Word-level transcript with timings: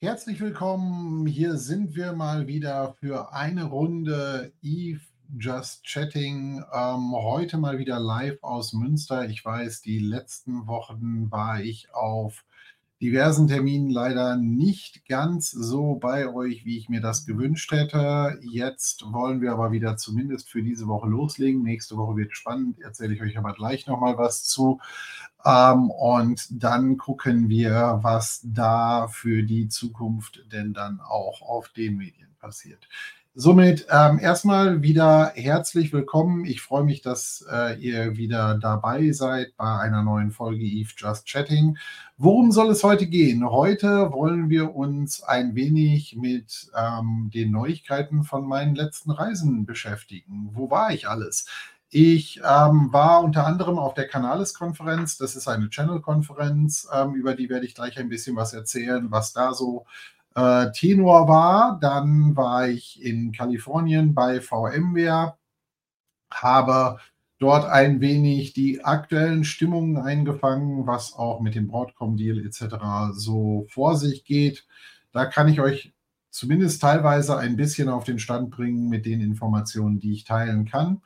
Herzlich 0.00 0.38
willkommen. 0.40 1.26
Hier 1.26 1.56
sind 1.56 1.96
wir 1.96 2.12
mal 2.12 2.46
wieder 2.46 2.94
für 3.00 3.32
eine 3.32 3.64
Runde 3.64 4.52
Eve 4.62 5.00
Just 5.36 5.84
Chatting. 5.84 6.62
Ähm, 6.72 7.12
heute 7.16 7.58
mal 7.58 7.78
wieder 7.78 7.98
live 7.98 8.40
aus 8.42 8.72
Münster. 8.72 9.28
Ich 9.28 9.44
weiß, 9.44 9.82
die 9.82 9.98
letzten 9.98 10.68
Wochen 10.68 11.32
war 11.32 11.60
ich 11.60 11.92
auf 11.92 12.44
diversen 13.00 13.46
Terminen 13.46 13.90
leider 13.90 14.36
nicht 14.36 15.06
ganz 15.08 15.50
so 15.50 15.94
bei 15.94 16.32
euch, 16.32 16.64
wie 16.64 16.78
ich 16.78 16.88
mir 16.88 17.00
das 17.00 17.26
gewünscht 17.26 17.70
hätte. 17.70 18.38
Jetzt 18.42 19.04
wollen 19.12 19.40
wir 19.40 19.52
aber 19.52 19.70
wieder 19.70 19.96
zumindest 19.96 20.50
für 20.50 20.62
diese 20.62 20.88
Woche 20.88 21.08
loslegen. 21.08 21.62
Nächste 21.62 21.96
Woche 21.96 22.16
wird 22.16 22.36
spannend, 22.36 22.80
erzähle 22.80 23.14
ich 23.14 23.22
euch 23.22 23.38
aber 23.38 23.52
gleich 23.52 23.86
nochmal 23.86 24.18
was 24.18 24.44
zu. 24.44 24.80
Ähm, 25.44 25.90
und 25.90 26.46
dann 26.50 26.96
gucken 26.96 27.48
wir, 27.48 28.00
was 28.02 28.40
da 28.44 29.06
für 29.08 29.44
die 29.44 29.68
Zukunft 29.68 30.44
denn 30.52 30.72
dann 30.72 31.00
auch 31.00 31.42
auf 31.42 31.68
den 31.68 31.96
Medien 31.96 32.34
passiert. 32.40 32.88
Somit 33.40 33.86
ähm, 33.88 34.18
erstmal 34.18 34.82
wieder 34.82 35.30
herzlich 35.36 35.92
willkommen. 35.92 36.44
Ich 36.44 36.60
freue 36.60 36.82
mich, 36.82 37.02
dass 37.02 37.46
äh, 37.48 37.78
ihr 37.78 38.16
wieder 38.16 38.58
dabei 38.58 39.12
seid 39.12 39.56
bei 39.56 39.78
einer 39.78 40.02
neuen 40.02 40.32
Folge 40.32 40.64
Eve 40.64 40.90
Just 40.96 41.24
Chatting. 41.24 41.78
Worum 42.16 42.50
soll 42.50 42.68
es 42.70 42.82
heute 42.82 43.06
gehen? 43.06 43.48
Heute 43.48 44.10
wollen 44.10 44.50
wir 44.50 44.74
uns 44.74 45.22
ein 45.22 45.54
wenig 45.54 46.16
mit 46.16 46.68
ähm, 46.76 47.30
den 47.32 47.52
Neuigkeiten 47.52 48.24
von 48.24 48.44
meinen 48.44 48.74
letzten 48.74 49.12
Reisen 49.12 49.66
beschäftigen. 49.66 50.50
Wo 50.54 50.68
war 50.68 50.92
ich 50.92 51.08
alles? 51.08 51.46
Ich 51.90 52.38
ähm, 52.38 52.92
war 52.92 53.22
unter 53.22 53.46
anderem 53.46 53.78
auf 53.78 53.94
der 53.94 54.08
Canales-Konferenz. 54.08 55.16
Das 55.16 55.36
ist 55.36 55.46
eine 55.46 55.70
Channel-Konferenz, 55.70 56.88
ähm, 56.92 57.14
über 57.14 57.36
die 57.36 57.48
werde 57.48 57.66
ich 57.66 57.76
gleich 57.76 58.00
ein 58.00 58.08
bisschen 58.08 58.34
was 58.34 58.52
erzählen, 58.52 59.12
was 59.12 59.32
da 59.32 59.54
so 59.54 59.86
äh, 59.86 60.17
Tenor 60.34 61.28
war. 61.28 61.78
Dann 61.80 62.36
war 62.36 62.68
ich 62.68 63.02
in 63.02 63.32
Kalifornien 63.32 64.14
bei 64.14 64.40
VMware, 64.40 65.36
habe 66.32 66.98
dort 67.38 67.64
ein 67.66 68.00
wenig 68.00 68.52
die 68.52 68.84
aktuellen 68.84 69.44
Stimmungen 69.44 69.96
eingefangen, 69.96 70.86
was 70.86 71.14
auch 71.14 71.40
mit 71.40 71.54
dem 71.54 71.68
Broadcom-Deal 71.68 72.44
etc. 72.44 72.76
so 73.12 73.66
vor 73.70 73.96
sich 73.96 74.24
geht. 74.24 74.66
Da 75.12 75.26
kann 75.26 75.48
ich 75.48 75.60
euch 75.60 75.92
zumindest 76.30 76.80
teilweise 76.82 77.36
ein 77.36 77.56
bisschen 77.56 77.88
auf 77.88 78.04
den 78.04 78.18
Stand 78.18 78.50
bringen 78.50 78.88
mit 78.88 79.06
den 79.06 79.20
Informationen, 79.20 79.98
die 79.98 80.12
ich 80.12 80.24
teilen 80.24 80.66
kann. 80.66 81.00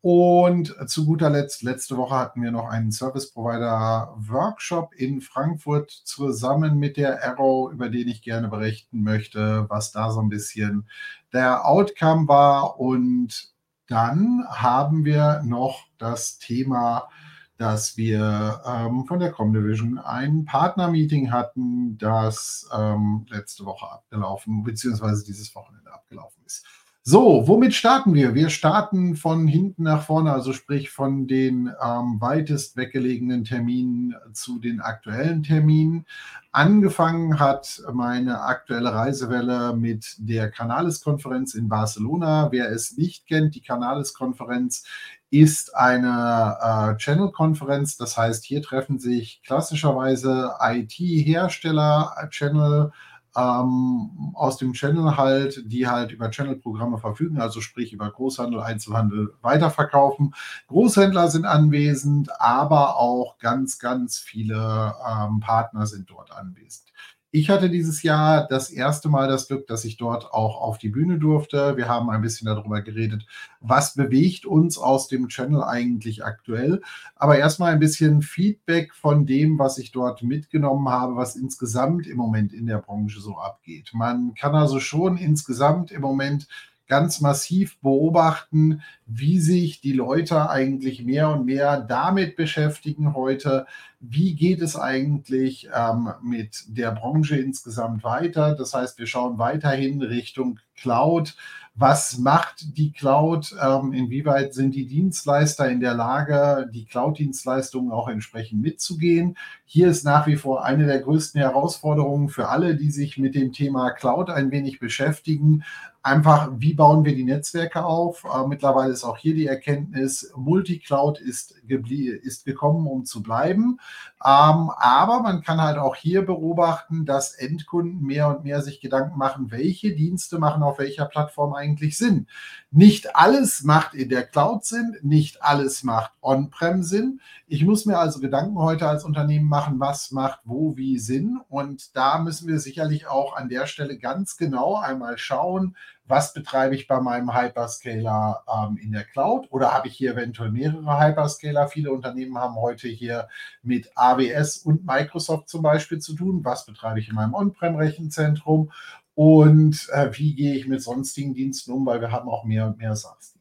Und 0.00 0.76
zu 0.88 1.06
guter 1.06 1.28
Letzt, 1.28 1.62
letzte 1.62 1.96
Woche 1.96 2.14
hatten 2.14 2.40
wir 2.40 2.52
noch 2.52 2.68
einen 2.68 2.92
Service 2.92 3.32
Provider 3.32 4.14
Workshop 4.16 4.94
in 4.94 5.20
Frankfurt 5.20 5.90
zusammen 5.90 6.78
mit 6.78 6.96
der 6.96 7.24
Arrow, 7.24 7.72
über 7.72 7.88
den 7.88 8.06
ich 8.06 8.22
gerne 8.22 8.48
berichten 8.48 9.02
möchte, 9.02 9.66
was 9.68 9.90
da 9.90 10.12
so 10.12 10.20
ein 10.20 10.28
bisschen 10.28 10.88
der 11.32 11.66
Outcome 11.66 12.28
war. 12.28 12.78
Und 12.78 13.50
dann 13.88 14.44
haben 14.48 15.04
wir 15.04 15.42
noch 15.44 15.86
das 15.98 16.38
Thema, 16.38 17.08
dass 17.56 17.96
wir 17.96 18.62
ähm, 18.64 19.04
von 19.04 19.18
der 19.18 19.32
Comdivision 19.32 19.98
ein 19.98 20.44
Partner-Meeting 20.44 21.32
hatten, 21.32 21.98
das 21.98 22.68
ähm, 22.72 23.26
letzte 23.28 23.64
Woche 23.64 23.90
abgelaufen, 23.90 24.62
beziehungsweise 24.62 25.24
dieses 25.24 25.52
Wochenende 25.56 25.92
abgelaufen 25.92 26.44
ist. 26.46 26.64
So, 27.10 27.48
womit 27.48 27.72
starten 27.72 28.12
wir? 28.12 28.34
Wir 28.34 28.50
starten 28.50 29.16
von 29.16 29.48
hinten 29.48 29.84
nach 29.84 30.02
vorne, 30.02 30.30
also 30.30 30.52
sprich 30.52 30.90
von 30.90 31.26
den 31.26 31.72
ähm, 31.82 32.20
weitest 32.20 32.76
weggelegenen 32.76 33.44
Terminen 33.44 34.14
zu 34.34 34.58
den 34.58 34.82
aktuellen 34.82 35.42
Terminen. 35.42 36.04
Angefangen 36.52 37.40
hat 37.40 37.80
meine 37.94 38.42
aktuelle 38.42 38.92
Reisewelle 38.92 39.74
mit 39.74 40.16
der 40.18 40.50
Canales-Konferenz 40.50 41.54
in 41.54 41.70
Barcelona. 41.70 42.52
Wer 42.52 42.70
es 42.70 42.98
nicht 42.98 43.26
kennt, 43.26 43.54
die 43.54 43.62
Canales-Konferenz 43.62 44.84
ist 45.30 45.74
eine 45.74 46.58
äh, 46.60 46.96
Channel-Konferenz. 46.98 47.96
Das 47.96 48.18
heißt, 48.18 48.44
hier 48.44 48.60
treffen 48.60 48.98
sich 48.98 49.40
klassischerweise 49.46 50.56
IT-Hersteller, 50.60 52.28
Channel- 52.28 52.92
ähm, 53.36 54.32
aus 54.34 54.56
dem 54.56 54.72
Channel 54.72 55.16
halt, 55.16 55.62
die 55.66 55.86
halt 55.86 56.12
über 56.12 56.30
Channel-Programme 56.30 56.98
verfügen, 56.98 57.40
also 57.40 57.60
sprich 57.60 57.92
über 57.92 58.10
Großhandel, 58.10 58.60
Einzelhandel 58.60 59.34
weiterverkaufen. 59.42 60.34
Großhändler 60.68 61.28
sind 61.28 61.44
anwesend, 61.44 62.28
aber 62.40 62.96
auch 62.96 63.38
ganz, 63.38 63.78
ganz 63.78 64.18
viele 64.18 64.94
ähm, 65.08 65.40
Partner 65.40 65.86
sind 65.86 66.10
dort 66.10 66.32
anwesend. 66.32 66.88
Ich 67.30 67.50
hatte 67.50 67.68
dieses 67.68 68.02
Jahr 68.02 68.48
das 68.48 68.70
erste 68.70 69.10
Mal 69.10 69.28
das 69.28 69.48
Glück, 69.48 69.66
dass 69.66 69.84
ich 69.84 69.98
dort 69.98 70.32
auch 70.32 70.62
auf 70.62 70.78
die 70.78 70.88
Bühne 70.88 71.18
durfte. 71.18 71.76
Wir 71.76 71.86
haben 71.86 72.08
ein 72.08 72.22
bisschen 72.22 72.46
darüber 72.46 72.80
geredet, 72.80 73.26
was 73.60 73.94
bewegt 73.94 74.46
uns 74.46 74.78
aus 74.78 75.08
dem 75.08 75.28
Channel 75.28 75.62
eigentlich 75.62 76.24
aktuell. 76.24 76.80
Aber 77.16 77.36
erstmal 77.36 77.74
ein 77.74 77.80
bisschen 77.80 78.22
Feedback 78.22 78.94
von 78.94 79.26
dem, 79.26 79.58
was 79.58 79.76
ich 79.76 79.92
dort 79.92 80.22
mitgenommen 80.22 80.88
habe, 80.88 81.16
was 81.16 81.36
insgesamt 81.36 82.06
im 82.06 82.16
Moment 82.16 82.54
in 82.54 82.64
der 82.64 82.78
Branche 82.78 83.20
so 83.20 83.36
abgeht. 83.36 83.90
Man 83.92 84.32
kann 84.32 84.54
also 84.54 84.80
schon 84.80 85.18
insgesamt 85.18 85.90
im 85.90 86.00
Moment 86.00 86.48
ganz 86.88 87.20
massiv 87.20 87.78
beobachten, 87.80 88.82
wie 89.06 89.38
sich 89.38 89.80
die 89.80 89.92
Leute 89.92 90.50
eigentlich 90.50 91.04
mehr 91.04 91.30
und 91.30 91.44
mehr 91.44 91.80
damit 91.80 92.36
beschäftigen 92.36 93.14
heute, 93.14 93.66
wie 94.00 94.34
geht 94.34 94.60
es 94.60 94.76
eigentlich 94.76 95.68
ähm, 95.74 96.10
mit 96.22 96.64
der 96.68 96.92
Branche 96.92 97.36
insgesamt 97.36 98.04
weiter. 98.04 98.54
Das 98.54 98.74
heißt, 98.74 98.98
wir 98.98 99.06
schauen 99.06 99.38
weiterhin 99.38 100.02
Richtung 100.02 100.60
Cloud. 100.76 101.36
Was 101.74 102.18
macht 102.18 102.76
die 102.76 102.92
Cloud? 102.92 103.54
Ähm, 103.62 103.92
inwieweit 103.92 104.52
sind 104.52 104.74
die 104.74 104.86
Dienstleister 104.86 105.70
in 105.70 105.78
der 105.78 105.94
Lage, 105.94 106.68
die 106.72 106.84
Cloud-Dienstleistungen 106.84 107.92
auch 107.92 108.08
entsprechend 108.08 108.62
mitzugehen? 108.62 109.36
Hier 109.64 109.88
ist 109.88 110.04
nach 110.04 110.26
wie 110.26 110.36
vor 110.36 110.64
eine 110.64 110.86
der 110.86 110.98
größten 110.98 111.40
Herausforderungen 111.40 112.30
für 112.30 112.48
alle, 112.48 112.74
die 112.74 112.90
sich 112.90 113.16
mit 113.16 113.36
dem 113.36 113.52
Thema 113.52 113.90
Cloud 113.90 114.28
ein 114.28 114.50
wenig 114.50 114.80
beschäftigen, 114.80 115.62
einfach, 116.08 116.50
wie 116.56 116.74
bauen 116.74 117.04
wir 117.04 117.14
die 117.14 117.24
Netzwerke 117.24 117.84
auf? 117.84 118.24
Äh, 118.24 118.46
mittlerweile 118.46 118.92
ist 118.92 119.04
auch 119.04 119.16
hier 119.16 119.34
die 119.34 119.46
Erkenntnis, 119.46 120.32
Multicloud 120.36 121.20
ist, 121.20 121.54
ist 121.68 122.44
gekommen, 122.44 122.86
um 122.86 123.04
zu 123.04 123.22
bleiben. 123.22 123.78
Ähm, 124.24 124.70
aber 124.76 125.20
man 125.22 125.42
kann 125.42 125.60
halt 125.60 125.78
auch 125.78 125.94
hier 125.94 126.26
beobachten, 126.26 127.04
dass 127.04 127.34
Endkunden 127.34 128.02
mehr 128.02 128.28
und 128.28 128.44
mehr 128.44 128.62
sich 128.62 128.80
Gedanken 128.80 129.16
machen, 129.16 129.50
welche 129.50 129.94
Dienste 129.94 130.38
machen 130.38 130.62
auf 130.62 130.78
welcher 130.78 131.04
Plattform 131.04 131.54
eigentlich 131.54 131.96
Sinn. 131.96 132.26
Nicht 132.70 133.14
alles 133.14 133.62
macht 133.62 133.94
in 133.94 134.08
der 134.08 134.24
Cloud 134.24 134.64
Sinn, 134.64 134.96
nicht 135.02 135.42
alles 135.42 135.84
macht 135.84 136.12
On-Prem 136.20 136.82
Sinn. 136.82 137.20
Ich 137.46 137.64
muss 137.64 137.86
mir 137.86 137.98
also 137.98 138.20
Gedanken 138.20 138.58
heute 138.58 138.88
als 138.88 139.04
Unternehmen 139.04 139.48
machen, 139.48 139.78
was 139.78 140.10
macht 140.10 140.40
wo 140.44 140.76
wie 140.76 140.98
Sinn. 140.98 141.40
Und 141.48 141.96
da 141.96 142.18
müssen 142.18 142.48
wir 142.48 142.58
sicherlich 142.58 143.06
auch 143.06 143.36
an 143.36 143.48
der 143.48 143.66
Stelle 143.66 143.98
ganz 143.98 144.36
genau 144.36 144.76
einmal 144.76 145.16
schauen, 145.16 145.76
was 146.08 146.32
betreibe 146.32 146.74
ich 146.74 146.86
bei 146.86 147.00
meinem 147.00 147.34
Hyperscaler 147.34 148.42
ähm, 148.48 148.78
in 148.78 148.92
der 148.92 149.04
Cloud 149.04 149.46
oder 149.50 149.72
habe 149.72 149.88
ich 149.88 149.94
hier 149.94 150.12
eventuell 150.12 150.50
mehrere 150.50 151.00
Hyperscaler? 151.00 151.68
Viele 151.68 151.92
Unternehmen 151.92 152.38
haben 152.38 152.56
heute 152.56 152.88
hier 152.88 153.28
mit 153.62 153.90
AWS 153.94 154.58
und 154.58 154.86
Microsoft 154.86 155.48
zum 155.48 155.62
Beispiel 155.62 155.98
zu 155.98 156.14
tun. 156.14 156.44
Was 156.44 156.66
betreibe 156.66 157.00
ich 157.00 157.08
in 157.08 157.14
meinem 157.14 157.34
On-Prem-Rechenzentrum 157.34 158.72
und 159.14 159.88
äh, 159.92 160.10
wie 160.12 160.34
gehe 160.34 160.54
ich 160.54 160.66
mit 160.66 160.82
sonstigen 160.82 161.34
Diensten 161.34 161.72
um, 161.72 161.84
weil 161.84 162.00
wir 162.00 162.12
haben 162.12 162.28
auch 162.28 162.44
mehr 162.44 162.66
und 162.66 162.78
mehr 162.78 162.94
SaaS-Dienste. 162.94 163.37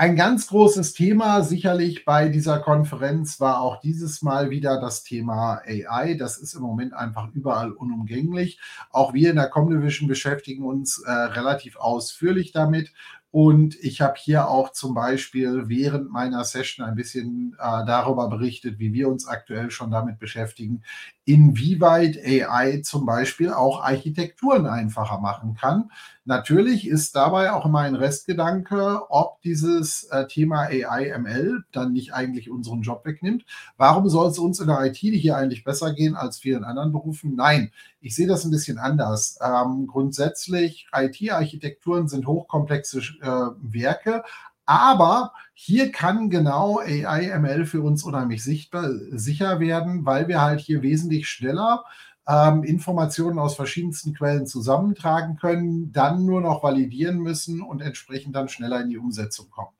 Ein 0.00 0.16
ganz 0.16 0.46
großes 0.46 0.94
Thema 0.94 1.42
sicherlich 1.42 2.06
bei 2.06 2.30
dieser 2.30 2.58
Konferenz 2.58 3.38
war 3.38 3.60
auch 3.60 3.82
dieses 3.82 4.22
Mal 4.22 4.48
wieder 4.48 4.80
das 4.80 5.02
Thema 5.02 5.60
AI. 5.66 6.14
Das 6.14 6.38
ist 6.38 6.54
im 6.54 6.62
Moment 6.62 6.94
einfach 6.94 7.28
überall 7.34 7.70
unumgänglich. 7.72 8.58
Auch 8.90 9.12
wir 9.12 9.28
in 9.28 9.36
der 9.36 9.50
Comdivision 9.50 10.08
beschäftigen 10.08 10.64
uns 10.64 11.02
äh, 11.04 11.10
relativ 11.10 11.76
ausführlich 11.76 12.50
damit. 12.50 12.94
Und 13.32 13.76
ich 13.80 14.00
habe 14.00 14.14
hier 14.18 14.48
auch 14.48 14.72
zum 14.72 14.92
Beispiel 14.92 15.68
während 15.68 16.10
meiner 16.10 16.44
Session 16.44 16.84
ein 16.84 16.96
bisschen 16.96 17.56
äh, 17.60 17.86
darüber 17.86 18.28
berichtet, 18.28 18.80
wie 18.80 18.92
wir 18.92 19.08
uns 19.08 19.28
aktuell 19.28 19.70
schon 19.70 19.92
damit 19.92 20.18
beschäftigen, 20.18 20.82
inwieweit 21.24 22.18
AI 22.18 22.80
zum 22.82 23.06
Beispiel 23.06 23.52
auch 23.52 23.84
Architekturen 23.84 24.66
einfacher 24.66 25.20
machen 25.20 25.54
kann. 25.54 25.90
Natürlich 26.24 26.88
ist 26.88 27.14
dabei 27.14 27.52
auch 27.52 27.66
immer 27.66 27.80
ein 27.80 27.94
Restgedanke, 27.94 29.00
ob 29.08 29.40
dieses 29.42 30.04
äh, 30.04 30.26
Thema 30.26 30.62
AI, 30.62 31.16
ML 31.18 31.64
dann 31.72 31.92
nicht 31.92 32.14
eigentlich 32.14 32.50
unseren 32.50 32.82
Job 32.82 33.04
wegnimmt. 33.04 33.44
Warum 33.76 34.08
soll 34.08 34.28
es 34.28 34.38
uns 34.38 34.60
in 34.60 34.66
der 34.66 34.84
IT 34.84 34.96
hier 34.96 35.36
eigentlich 35.36 35.64
besser 35.64 35.92
gehen 35.92 36.16
als 36.16 36.38
vielen 36.38 36.64
anderen 36.64 36.92
Berufen? 36.92 37.36
Nein, 37.36 37.70
ich 38.00 38.14
sehe 38.14 38.26
das 38.26 38.44
ein 38.44 38.50
bisschen 38.50 38.78
anders. 38.78 39.38
Ähm, 39.42 39.86
grundsätzlich, 39.86 40.88
IT-Architekturen 40.92 42.08
sind 42.08 42.26
hochkomplexe 42.26 43.02
äh, 43.20 43.50
Werke, 43.60 44.22
aber 44.66 45.32
hier 45.52 45.90
kann 45.90 46.30
genau 46.30 46.78
AI, 46.78 47.36
ML 47.38 47.66
für 47.66 47.82
uns 47.82 48.04
unheimlich 48.04 48.44
sichtbar, 48.44 48.88
sicher 49.10 49.58
werden, 49.58 50.06
weil 50.06 50.28
wir 50.28 50.40
halt 50.40 50.60
hier 50.60 50.82
wesentlich 50.82 51.28
schneller 51.28 51.84
ähm, 52.28 52.62
Informationen 52.62 53.38
aus 53.38 53.56
verschiedensten 53.56 54.14
Quellen 54.14 54.46
zusammentragen 54.46 55.36
können, 55.36 55.90
dann 55.90 56.24
nur 56.24 56.40
noch 56.40 56.62
validieren 56.62 57.18
müssen 57.18 57.62
und 57.62 57.80
entsprechend 57.80 58.36
dann 58.36 58.48
schneller 58.48 58.80
in 58.80 58.90
die 58.90 58.98
Umsetzung 58.98 59.50
kommen. 59.50 59.74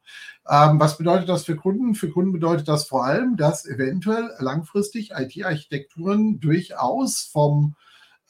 Ähm, 0.49 0.81
was 0.81 0.99
bedeutet 0.99 1.29
das 1.29 1.45
für 1.45 1.55
Kunden? 1.55 1.95
Für 1.95 2.11
Kunden 2.11 2.33
bedeutet 2.33 2.67
das 2.67 2.89
vor 2.89 3.05
allem, 3.05 3.37
dass 3.37 3.67
eventuell 3.67 4.31
langfristig 4.39 5.13
IT-Architekturen 5.13 6.41
durchaus 6.41 7.21
vom 7.21 7.77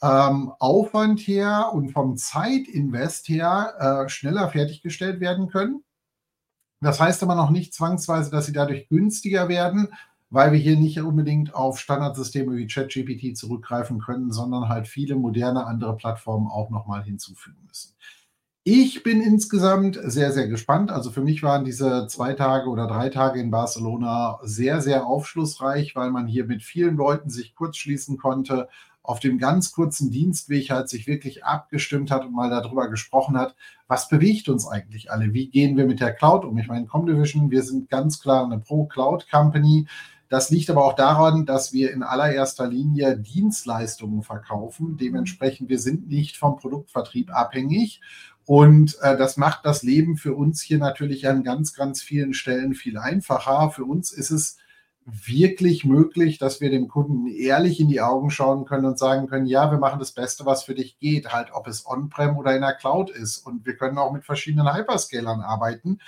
ähm, 0.01 0.51
Aufwand 0.59 1.19
her 1.21 1.71
und 1.73 1.91
vom 1.91 2.17
Zeitinvest 2.17 3.29
her 3.29 4.05
äh, 4.05 4.09
schneller 4.09 4.49
fertiggestellt 4.49 5.19
werden 5.19 5.47
können. 5.47 5.83
Das 6.81 6.99
heißt 6.99 7.21
aber 7.21 7.35
noch 7.35 7.51
nicht 7.51 7.73
zwangsweise, 7.73 8.31
dass 8.31 8.47
sie 8.47 8.53
dadurch 8.53 8.89
günstiger 8.89 9.47
werden, 9.47 9.89
weil 10.31 10.51
wir 10.51 10.59
hier 10.59 10.77
nicht 10.77 10.99
unbedingt 10.99 11.53
auf 11.53 11.79
Standardsysteme 11.79 12.55
wie 12.55 12.67
ChatGPT 12.67 13.37
zurückgreifen 13.37 13.99
können, 13.99 14.31
sondern 14.31 14.69
halt 14.69 14.87
viele 14.87 15.15
moderne 15.15 15.65
andere 15.65 15.95
Plattformen 15.95 16.47
auch 16.47 16.71
nochmal 16.71 17.03
hinzufügen 17.03 17.63
müssen. 17.67 17.93
Ich 18.63 19.01
bin 19.01 19.21
insgesamt 19.21 19.99
sehr, 20.03 20.31
sehr 20.31 20.47
gespannt. 20.47 20.91
Also 20.91 21.09
für 21.09 21.21
mich 21.21 21.41
waren 21.41 21.65
diese 21.65 22.05
zwei 22.07 22.33
Tage 22.33 22.69
oder 22.69 22.87
drei 22.87 23.09
Tage 23.09 23.39
in 23.39 23.49
Barcelona 23.49 24.39
sehr, 24.43 24.81
sehr 24.81 25.07
aufschlussreich, 25.07 25.95
weil 25.95 26.11
man 26.11 26.27
hier 26.27 26.45
mit 26.45 26.61
vielen 26.61 26.95
Leuten 26.95 27.31
sich 27.31 27.55
kurz 27.55 27.77
schließen 27.77 28.17
konnte, 28.17 28.69
auf 29.03 29.19
dem 29.19 29.39
ganz 29.39 29.71
kurzen 29.71 30.11
Dienstweg 30.11 30.69
halt 30.69 30.89
sich 30.89 31.07
wirklich 31.07 31.43
abgestimmt 31.43 32.11
hat 32.11 32.25
und 32.25 32.33
mal 32.33 32.49
darüber 32.49 32.89
gesprochen 32.89 33.37
hat, 33.37 33.55
was 33.87 34.07
bewegt 34.09 34.47
uns 34.47 34.67
eigentlich 34.67 35.11
alle? 35.11 35.33
Wie 35.33 35.49
gehen 35.49 35.75
wir 35.75 35.85
mit 35.85 35.99
der 35.99 36.13
Cloud 36.13 36.45
um? 36.45 36.57
Ich 36.57 36.67
meine, 36.67 36.85
Comdivision, 36.85 37.51
wir 37.51 37.63
sind 37.63 37.89
ganz 37.89 38.19
klar 38.21 38.45
eine 38.45 38.59
Pro-Cloud-Company. 38.59 39.87
Das 40.29 40.49
liegt 40.49 40.69
aber 40.69 40.85
auch 40.85 40.95
daran, 40.95 41.45
dass 41.45 41.73
wir 41.73 41.91
in 41.91 42.03
allererster 42.03 42.67
Linie 42.67 43.17
Dienstleistungen 43.17 44.23
verkaufen. 44.23 44.95
Dementsprechend, 44.97 45.67
wir 45.67 45.79
sind 45.79 46.07
nicht 46.07 46.37
vom 46.37 46.55
Produktvertrieb 46.55 47.35
abhängig. 47.35 48.01
Und 48.45 48.97
äh, 49.01 49.17
das 49.17 49.35
macht 49.35 49.65
das 49.65 49.83
Leben 49.83 50.15
für 50.15 50.35
uns 50.35 50.61
hier 50.61 50.77
natürlich 50.77 51.27
an 51.27 51.43
ganz, 51.43 51.73
ganz 51.73 52.01
vielen 52.01 52.33
Stellen 52.33 52.75
viel 52.75 52.97
einfacher. 52.97 53.71
Für 53.71 53.83
uns 53.83 54.11
ist 54.11 54.31
es 54.31 54.57
wirklich 55.05 55.83
möglich, 55.83 56.37
dass 56.37 56.61
wir 56.61 56.69
dem 56.69 56.87
Kunden 56.87 57.27
ehrlich 57.27 57.79
in 57.79 57.87
die 57.87 58.01
Augen 58.01 58.29
schauen 58.29 58.65
können 58.65 58.85
und 58.85 58.99
sagen 58.99 59.27
können, 59.27 59.45
ja, 59.45 59.71
wir 59.71 59.79
machen 59.79 59.99
das 59.99 60.11
Beste, 60.11 60.45
was 60.45 60.63
für 60.63 60.75
dich 60.75 60.99
geht, 60.99 61.33
halt 61.33 61.49
ob 61.53 61.67
es 61.67 61.85
on-prem 61.87 62.37
oder 62.37 62.55
in 62.55 62.61
der 62.61 62.73
Cloud 62.73 63.09
ist. 63.09 63.39
Und 63.39 63.65
wir 63.65 63.75
können 63.75 63.97
auch 63.97 64.11
mit 64.11 64.25
verschiedenen 64.25 64.73
Hyperscalern 64.73 65.41
arbeiten 65.41 65.99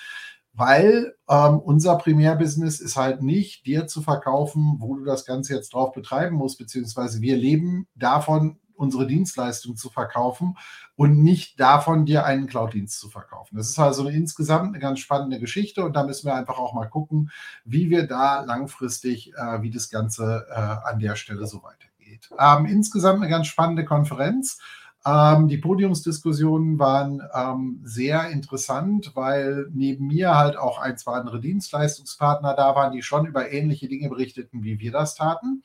weil 0.54 1.16
ähm, 1.28 1.60
unser 1.60 1.98
Primärbusiness 1.98 2.80
ist 2.80 2.96
halt 2.96 3.24
nicht, 3.24 3.66
dir 3.66 3.88
zu 3.88 4.02
verkaufen, 4.02 4.76
wo 4.78 4.96
du 4.96 5.04
das 5.04 5.26
Ganze 5.26 5.56
jetzt 5.56 5.74
drauf 5.74 5.94
betreiben 5.94 6.36
musst, 6.36 6.60
beziehungsweise 6.60 7.22
wir 7.22 7.36
leben 7.36 7.88
davon, 7.96 8.60
unsere 8.76 9.08
Dienstleistung 9.08 9.76
zu 9.76 9.90
verkaufen 9.90 10.58
und 10.96 11.24
nicht 11.24 11.60
davon, 11.60 12.06
dir 12.06 12.26
einen 12.26 12.48
Cloud-Dienst 12.48 13.00
zu 13.00 13.10
verkaufen. 13.10 13.58
Das 13.58 13.70
ist 13.70 13.80
also 13.80 14.08
insgesamt 14.08 14.70
eine 14.70 14.80
ganz 14.80 15.00
spannende 15.00 15.40
Geschichte 15.40 15.84
und 15.84 15.96
da 15.96 16.04
müssen 16.04 16.28
wir 16.28 16.36
einfach 16.36 16.58
auch 16.58 16.74
mal 16.74 16.88
gucken, 16.88 17.32
wie 17.66 17.90
wir 17.90 18.08
da 18.08 18.42
langfristig, 18.42 19.34
äh, 19.34 19.62
wie 19.62 19.72
das 19.72 19.90
Ganze 19.90 20.46
äh, 20.50 20.54
an 20.54 21.00
der 21.00 21.16
Stelle 21.16 21.48
so 21.48 21.64
weitergeht. 21.64 22.30
Ähm, 22.40 22.66
insgesamt 22.66 23.22
eine 23.22 23.30
ganz 23.30 23.48
spannende 23.48 23.86
Konferenz. 23.86 24.60
Ähm, 25.06 25.48
die 25.50 25.58
Podiumsdiskussionen 25.58 26.80
waren 26.80 27.22
ähm, 27.34 27.82
sehr 27.84 28.30
interessant, 28.30 29.12
weil 29.16 29.68
neben 29.74 30.08
mir 30.08 30.36
halt 30.36 30.58
auch 30.58 30.78
ein, 30.78 30.98
zwei 30.98 31.14
andere 31.14 31.42
Dienstleistungspartner 31.42 32.54
da 32.54 32.76
waren, 32.76 32.94
die 32.94 33.02
schon 33.02 33.26
über 33.26 33.52
ähnliche 33.52 33.90
Dinge 33.90 34.10
berichteten, 34.10 34.64
wie 34.64 34.80
wir 34.80 34.92
das 34.92 35.16
taten. 35.16 35.64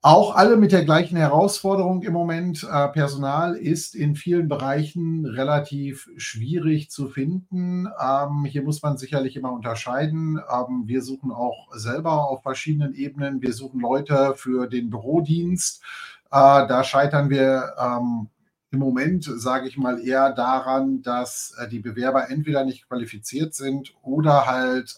Auch 0.00 0.36
alle 0.36 0.56
mit 0.56 0.70
der 0.70 0.84
gleichen 0.84 1.16
Herausforderung 1.16 2.02
im 2.02 2.12
Moment. 2.12 2.62
Äh, 2.62 2.88
Personal 2.90 3.56
ist 3.56 3.96
in 3.96 4.14
vielen 4.14 4.46
Bereichen 4.46 5.26
relativ 5.26 6.08
schwierig 6.16 6.88
zu 6.88 7.08
finden. 7.08 7.88
Ähm, 8.00 8.44
hier 8.44 8.62
muss 8.62 8.80
man 8.80 8.96
sicherlich 8.96 9.34
immer 9.34 9.50
unterscheiden. 9.50 10.38
Ähm, 10.38 10.84
wir 10.86 11.02
suchen 11.02 11.32
auch 11.32 11.66
selber 11.74 12.28
auf 12.28 12.44
verschiedenen 12.44 12.94
Ebenen. 12.94 13.42
Wir 13.42 13.52
suchen 13.52 13.80
Leute 13.80 14.34
für 14.36 14.68
den 14.68 14.88
Bürodienst. 14.88 15.82
Äh, 16.30 16.68
da 16.68 16.84
scheitern 16.84 17.28
wir 17.28 17.74
ähm, 17.80 18.28
im 18.70 18.78
Moment, 18.78 19.24
sage 19.24 19.66
ich 19.66 19.78
mal, 19.78 20.00
eher 20.00 20.32
daran, 20.32 21.02
dass 21.02 21.56
äh, 21.58 21.68
die 21.68 21.80
Bewerber 21.80 22.30
entweder 22.30 22.64
nicht 22.64 22.86
qualifiziert 22.86 23.52
sind 23.52 23.92
oder 24.02 24.46
halt 24.46 24.96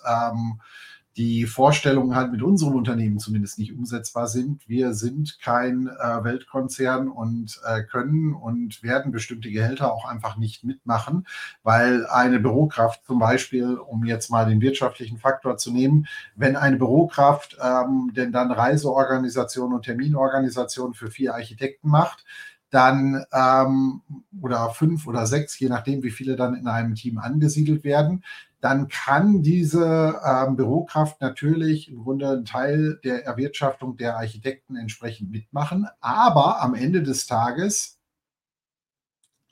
die 1.21 1.45
Vorstellungen 1.45 2.17
halt 2.17 2.33
mit 2.33 2.41
unserem 2.41 2.75
Unternehmen 2.75 3.19
zumindest 3.19 3.59
nicht 3.59 3.77
umsetzbar 3.77 4.27
sind. 4.27 4.67
Wir 4.67 4.95
sind 4.95 5.39
kein 5.39 5.87
äh, 5.87 6.25
Weltkonzern 6.25 7.11
und 7.11 7.61
äh, 7.67 7.83
können 7.83 8.33
und 8.33 8.83
werden 8.83 9.13
bestimmte 9.13 9.51
Gehälter 9.51 9.93
auch 9.93 10.07
einfach 10.07 10.39
nicht 10.39 10.65
mitmachen, 10.65 11.27
weil 11.63 12.07
eine 12.07 12.41
Bürokraft 12.41 13.05
zum 13.05 13.19
Beispiel, 13.19 13.75
um 13.75 14.07
jetzt 14.07 14.31
mal 14.31 14.47
den 14.47 14.63
wirtschaftlichen 14.63 15.19
Faktor 15.19 15.59
zu 15.59 15.71
nehmen, 15.71 16.07
wenn 16.37 16.57
eine 16.57 16.79
Bürokraft 16.79 17.59
ähm, 17.63 18.13
denn 18.17 18.33
dann 18.33 18.51
Reiseorganisation 18.51 19.75
und 19.75 19.85
Terminorganisation 19.85 20.95
für 20.95 21.11
vier 21.11 21.35
Architekten 21.35 21.91
macht, 21.91 22.25
dann 22.71 23.27
ähm, 23.33 24.01
oder 24.41 24.71
fünf 24.71 25.07
oder 25.07 25.27
sechs, 25.27 25.59
je 25.59 25.69
nachdem, 25.69 26.03
wie 26.03 26.11
viele 26.11 26.37
dann 26.37 26.55
in 26.55 26.67
einem 26.67 26.95
Team 26.95 27.19
angesiedelt 27.19 27.85
werden, 27.85 28.23
dann 28.61 28.89
kann 28.89 29.43
diese 29.43 30.21
ähm, 30.25 30.57
Bürokraft 30.57 31.21
natürlich 31.21 31.91
im 31.91 32.03
Grunde 32.03 32.29
einen 32.29 32.45
Teil 32.45 33.01
der 33.03 33.25
Erwirtschaftung 33.25 33.97
der 33.97 34.17
Architekten 34.17 34.77
entsprechend 34.77 35.31
mitmachen. 35.31 35.87
Aber 36.01 36.61
am 36.61 36.75
Ende 36.75 37.03
des 37.03 37.27
Tages 37.27 37.99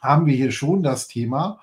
haben 0.00 0.26
wir 0.26 0.34
hier 0.34 0.52
schon 0.52 0.82
das 0.82 1.08
Thema, 1.08 1.60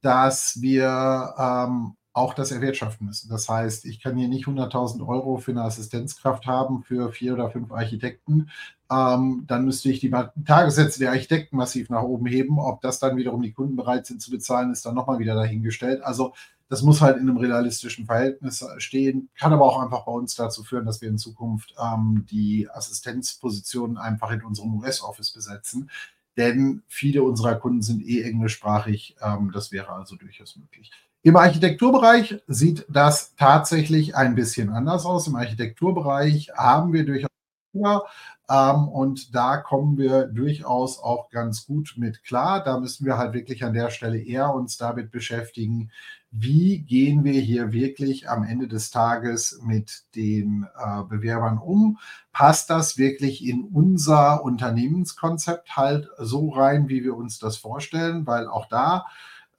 dass 0.00 0.60
wir 0.62 1.34
ähm, 1.38 1.96
auch 2.12 2.34
das 2.34 2.50
erwirtschaften 2.50 3.06
müssen. 3.06 3.28
Das 3.28 3.48
heißt, 3.48 3.84
ich 3.84 4.00
kann 4.00 4.16
hier 4.16 4.28
nicht 4.28 4.46
100.000 4.46 5.06
Euro 5.06 5.36
für 5.36 5.52
eine 5.52 5.62
Assistenzkraft 5.62 6.46
haben 6.46 6.82
für 6.82 7.12
vier 7.12 7.34
oder 7.34 7.50
fünf 7.50 7.70
Architekten. 7.70 8.50
Ähm, 8.90 9.44
dann 9.46 9.64
müsste 9.64 9.90
ich 9.90 10.00
die 10.00 10.10
Tagessätze 10.44 10.98
der 10.98 11.10
Architekten 11.10 11.56
massiv 11.56 11.88
nach 11.90 12.02
oben 12.02 12.26
heben. 12.26 12.58
Ob 12.58 12.80
das 12.80 12.98
dann 12.98 13.16
wiederum 13.16 13.42
die 13.42 13.52
Kunden 13.52 13.76
bereit 13.76 14.06
sind 14.06 14.20
zu 14.20 14.30
bezahlen, 14.30 14.72
ist 14.72 14.84
dann 14.86 14.96
nochmal 14.96 15.20
wieder 15.20 15.34
dahingestellt. 15.34 16.02
Also 16.02 16.32
das 16.70 16.82
muss 16.82 17.00
halt 17.00 17.16
in 17.16 17.28
einem 17.28 17.36
realistischen 17.36 18.06
Verhältnis 18.06 18.64
stehen, 18.78 19.28
kann 19.36 19.52
aber 19.52 19.64
auch 19.64 19.82
einfach 19.82 20.04
bei 20.04 20.12
uns 20.12 20.36
dazu 20.36 20.62
führen, 20.62 20.86
dass 20.86 21.00
wir 21.02 21.08
in 21.08 21.18
Zukunft 21.18 21.74
ähm, 21.82 22.24
die 22.30 22.70
Assistenzpositionen 22.70 23.98
einfach 23.98 24.30
in 24.30 24.42
unserem 24.42 24.74
US-Office 24.76 25.32
besetzen. 25.32 25.90
Denn 26.36 26.82
viele 26.86 27.24
unserer 27.24 27.56
Kunden 27.56 27.82
sind 27.82 28.06
eh 28.06 28.22
englischsprachig. 28.22 29.16
Ähm, 29.20 29.50
das 29.52 29.72
wäre 29.72 29.90
also 29.92 30.14
durchaus 30.14 30.54
möglich. 30.54 30.92
Im 31.22 31.36
Architekturbereich 31.36 32.40
sieht 32.46 32.86
das 32.88 33.34
tatsächlich 33.34 34.14
ein 34.14 34.36
bisschen 34.36 34.70
anders 34.70 35.04
aus. 35.04 35.26
Im 35.26 35.34
Architekturbereich 35.34 36.52
haben 36.56 36.92
wir 36.92 37.04
durchaus 37.04 37.30
ähm, 37.74 38.88
und 38.88 39.34
da 39.34 39.56
kommen 39.58 39.96
wir 39.96 40.26
durchaus 40.26 40.98
auch 40.98 41.30
ganz 41.30 41.66
gut 41.66 41.94
mit 41.96 42.24
klar. 42.24 42.62
Da 42.62 42.78
müssen 42.78 43.06
wir 43.06 43.16
halt 43.16 43.32
wirklich 43.32 43.64
an 43.64 43.74
der 43.74 43.90
Stelle 43.90 44.18
eher 44.18 44.52
uns 44.54 44.76
damit 44.76 45.10
beschäftigen, 45.10 45.90
wie 46.32 46.78
gehen 46.82 47.24
wir 47.24 47.40
hier 47.40 47.72
wirklich 47.72 48.28
am 48.28 48.44
Ende 48.44 48.68
des 48.68 48.90
Tages 48.90 49.60
mit 49.64 50.04
den 50.14 50.66
äh, 50.78 51.02
Bewerbern 51.04 51.58
um? 51.58 51.98
Passt 52.32 52.70
das 52.70 52.98
wirklich 52.98 53.44
in 53.44 53.64
unser 53.64 54.44
Unternehmenskonzept 54.44 55.76
halt 55.76 56.08
so 56.18 56.50
rein, 56.50 56.88
wie 56.88 57.02
wir 57.02 57.16
uns 57.16 57.38
das 57.40 57.56
vorstellen? 57.56 58.26
Weil 58.26 58.46
auch 58.46 58.66
da 58.66 59.06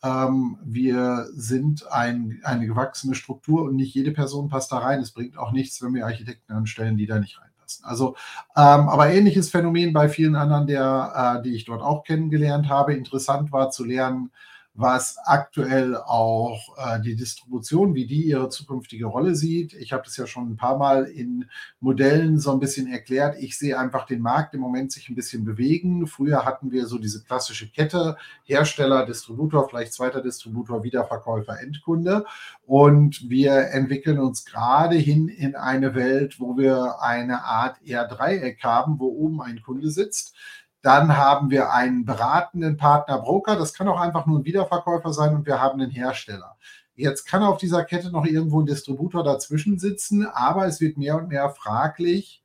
ähm, 0.03 0.57
wir 0.63 1.27
sind 1.33 1.91
ein, 1.91 2.39
eine 2.43 2.65
gewachsene 2.65 3.15
Struktur 3.15 3.63
und 3.63 3.75
nicht 3.75 3.93
jede 3.93 4.11
Person 4.11 4.49
passt 4.49 4.71
da 4.71 4.79
rein. 4.79 4.99
Es 4.99 5.11
bringt 5.11 5.37
auch 5.37 5.51
nichts, 5.51 5.81
wenn 5.81 5.93
wir 5.93 6.05
Architekten 6.05 6.53
anstellen, 6.53 6.97
die 6.97 7.05
da 7.05 7.19
nicht 7.19 7.39
reinpassen. 7.79 7.85
Also, 7.85 8.15
ähm, 8.55 8.89
aber 8.89 9.11
ähnliches 9.11 9.49
Phänomen 9.49 9.93
bei 9.93 10.09
vielen 10.09 10.35
anderen, 10.35 10.67
der, 10.67 11.37
äh, 11.39 11.43
die 11.43 11.55
ich 11.55 11.65
dort 11.65 11.81
auch 11.81 12.03
kennengelernt 12.03 12.69
habe. 12.69 12.93
Interessant 12.93 13.51
war 13.51 13.69
zu 13.69 13.83
lernen, 13.83 14.31
was 14.73 15.17
aktuell 15.25 15.97
auch 15.97 16.77
äh, 16.77 17.01
die 17.01 17.15
Distribution, 17.15 17.93
wie 17.93 18.07
die 18.07 18.23
ihre 18.23 18.49
zukünftige 18.49 19.05
Rolle 19.05 19.35
sieht. 19.35 19.73
Ich 19.73 19.91
habe 19.91 20.03
das 20.05 20.15
ja 20.15 20.25
schon 20.27 20.49
ein 20.49 20.55
paar 20.55 20.77
Mal 20.77 21.05
in 21.05 21.49
Modellen 21.81 22.39
so 22.39 22.51
ein 22.51 22.59
bisschen 22.59 22.87
erklärt. 22.87 23.35
Ich 23.39 23.57
sehe 23.57 23.77
einfach 23.77 24.05
den 24.05 24.21
Markt 24.21 24.53
im 24.53 24.61
Moment 24.61 24.93
sich 24.93 25.09
ein 25.09 25.15
bisschen 25.15 25.43
bewegen. 25.43 26.07
Früher 26.07 26.45
hatten 26.45 26.71
wir 26.71 26.87
so 26.87 26.97
diese 26.97 27.23
klassische 27.23 27.69
Kette, 27.69 28.15
Hersteller, 28.43 29.05
Distributor, 29.05 29.67
vielleicht 29.67 29.93
zweiter 29.93 30.21
Distributor, 30.21 30.83
Wiederverkäufer, 30.83 31.59
Endkunde. 31.59 32.25
Und 32.65 33.29
wir 33.29 33.71
entwickeln 33.71 34.19
uns 34.19 34.45
gerade 34.45 34.95
hin 34.95 35.27
in 35.27 35.55
eine 35.55 35.95
Welt, 35.95 36.39
wo 36.39 36.57
wir 36.57 37.01
eine 37.01 37.43
Art 37.43 37.77
eher 37.83 38.07
Dreieck 38.07 38.63
haben, 38.63 38.99
wo 38.99 39.07
oben 39.07 39.41
ein 39.41 39.61
Kunde 39.61 39.91
sitzt 39.91 40.33
dann 40.81 41.17
haben 41.17 41.49
wir 41.49 41.71
einen 41.71 42.05
beratenden 42.05 42.77
Partner 42.77 43.19
Broker. 43.19 43.55
Das 43.55 43.73
kann 43.73 43.87
auch 43.87 43.99
einfach 43.99 44.25
nur 44.25 44.39
ein 44.39 44.45
Wiederverkäufer 44.45 45.13
sein 45.13 45.35
und 45.35 45.45
wir 45.45 45.61
haben 45.61 45.79
einen 45.79 45.91
Hersteller. 45.91 46.57
Jetzt 46.95 47.25
kann 47.25 47.43
auf 47.43 47.57
dieser 47.57 47.85
Kette 47.85 48.11
noch 48.11 48.25
irgendwo 48.25 48.61
ein 48.61 48.65
Distributor 48.65 49.23
dazwischen 49.23 49.79
sitzen, 49.79 50.25
aber 50.25 50.65
es 50.65 50.81
wird 50.81 50.97
mehr 50.97 51.17
und 51.17 51.29
mehr 51.29 51.49
fraglich, 51.49 52.40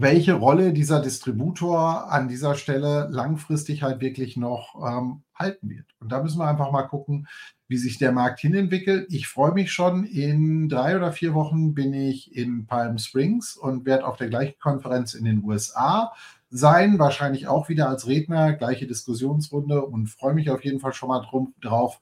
welche 0.00 0.34
Rolle 0.34 0.72
dieser 0.72 1.00
Distributor 1.00 2.10
an 2.10 2.28
dieser 2.28 2.54
Stelle 2.54 3.08
langfristig 3.10 3.82
halt 3.82 4.00
wirklich 4.00 4.36
noch 4.36 4.74
ähm, 4.86 5.22
halten 5.34 5.70
wird. 5.70 5.86
Und 6.00 6.10
da 6.12 6.22
müssen 6.22 6.38
wir 6.38 6.48
einfach 6.48 6.70
mal 6.70 6.84
gucken, 6.84 7.26
wie 7.68 7.76
sich 7.76 7.98
der 7.98 8.12
Markt 8.12 8.40
hinentwickelt. 8.40 9.06
Ich 9.10 9.26
freue 9.26 9.52
mich 9.52 9.72
schon. 9.72 10.04
In 10.04 10.68
drei 10.68 10.96
oder 10.96 11.12
vier 11.12 11.34
Wochen 11.34 11.74
bin 11.74 11.92
ich 11.92 12.34
in 12.36 12.66
Palm 12.66 12.98
Springs 12.98 13.56
und 13.56 13.86
werde 13.86 14.06
auf 14.06 14.16
der 14.16 14.28
gleichen 14.28 14.58
Konferenz 14.60 15.14
in 15.14 15.24
den 15.24 15.42
USA 15.42 16.12
sein. 16.50 16.98
Wahrscheinlich 16.98 17.48
auch 17.48 17.68
wieder 17.68 17.88
als 17.88 18.06
Redner, 18.06 18.52
gleiche 18.52 18.86
Diskussionsrunde 18.86 19.84
und 19.84 20.08
freue 20.08 20.34
mich 20.34 20.50
auf 20.50 20.64
jeden 20.64 20.80
Fall 20.80 20.92
schon 20.92 21.08
mal 21.08 21.20
drum, 21.20 21.54
drauf 21.60 22.00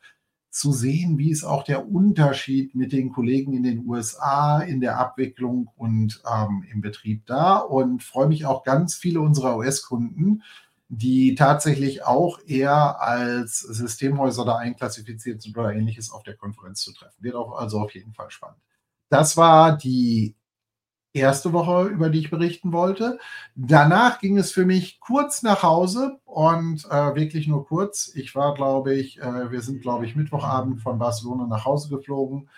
zu 0.53 0.71
sehen, 0.71 1.19
wie 1.19 1.31
ist 1.31 1.45
auch 1.45 1.65
der 1.65 1.89
Unterschied 1.91 2.75
mit 2.75 2.93
den 2.93 3.11
Kollegen 3.11 3.55
in 3.55 3.63
den 3.63 3.87
USA 3.87 4.61
in 4.61 4.81
der 4.81 4.99
Abwicklung 4.99 5.71
und 5.77 6.23
ähm, 6.31 6.65
im 6.71 6.83
Betrieb 6.83 7.27
da. 7.27 7.57
Und 7.57 8.03
freue 8.03 8.29
mich 8.29 8.45
auch 8.45 8.63
ganz 8.63 8.95
viele 8.95 9.21
unserer 9.21 9.57
US-Kunden 9.57 10.43
die 10.95 11.35
tatsächlich 11.35 12.05
auch 12.05 12.39
eher 12.47 13.01
als 13.01 13.61
Systemhäuser 13.61 14.45
da 14.45 14.57
einklassifiziert 14.57 15.41
sind 15.41 15.57
oder 15.57 15.73
ähnliches 15.73 16.13
auf 16.13 16.23
der 16.23 16.37
Konferenz 16.37 16.83
zu 16.83 16.93
treffen. 16.93 17.17
Wird 17.23 17.35
auch 17.35 17.57
also 17.57 17.81
auf 17.81 17.95
jeden 17.95 18.13
Fall 18.13 18.31
spannend. 18.31 18.61
Das 19.09 19.39
war 19.39 19.75
die 19.75 20.37
erste 21.15 21.53
Woche, 21.53 21.89
über 21.89 22.11
die 22.11 22.21
ich 22.21 22.31
berichten 22.31 22.73
wollte. 22.73 23.19
Danach 23.55 24.19
ging 24.19 24.39
es 24.39 24.53
für 24.53 24.65
mich 24.65 25.01
kurz 25.01 25.43
nach 25.43 25.63
Hause 25.63 26.19
und 26.25 26.87
äh, 26.91 27.15
wirklich 27.15 27.47
nur 27.47 27.67
kurz. 27.67 28.13
Ich 28.15 28.35
war, 28.35 28.55
glaube 28.55 28.95
ich, 28.95 29.21
äh, 29.21 29.51
wir 29.51 29.61
sind, 29.61 29.83
glaube 29.83 30.07
ich, 30.07 30.17
Mittwochabend 30.17 30.81
von 30.81 30.99
Barcelona 30.99 31.47
nach 31.47 31.65
Hause 31.65 31.89
geflogen 31.89 32.49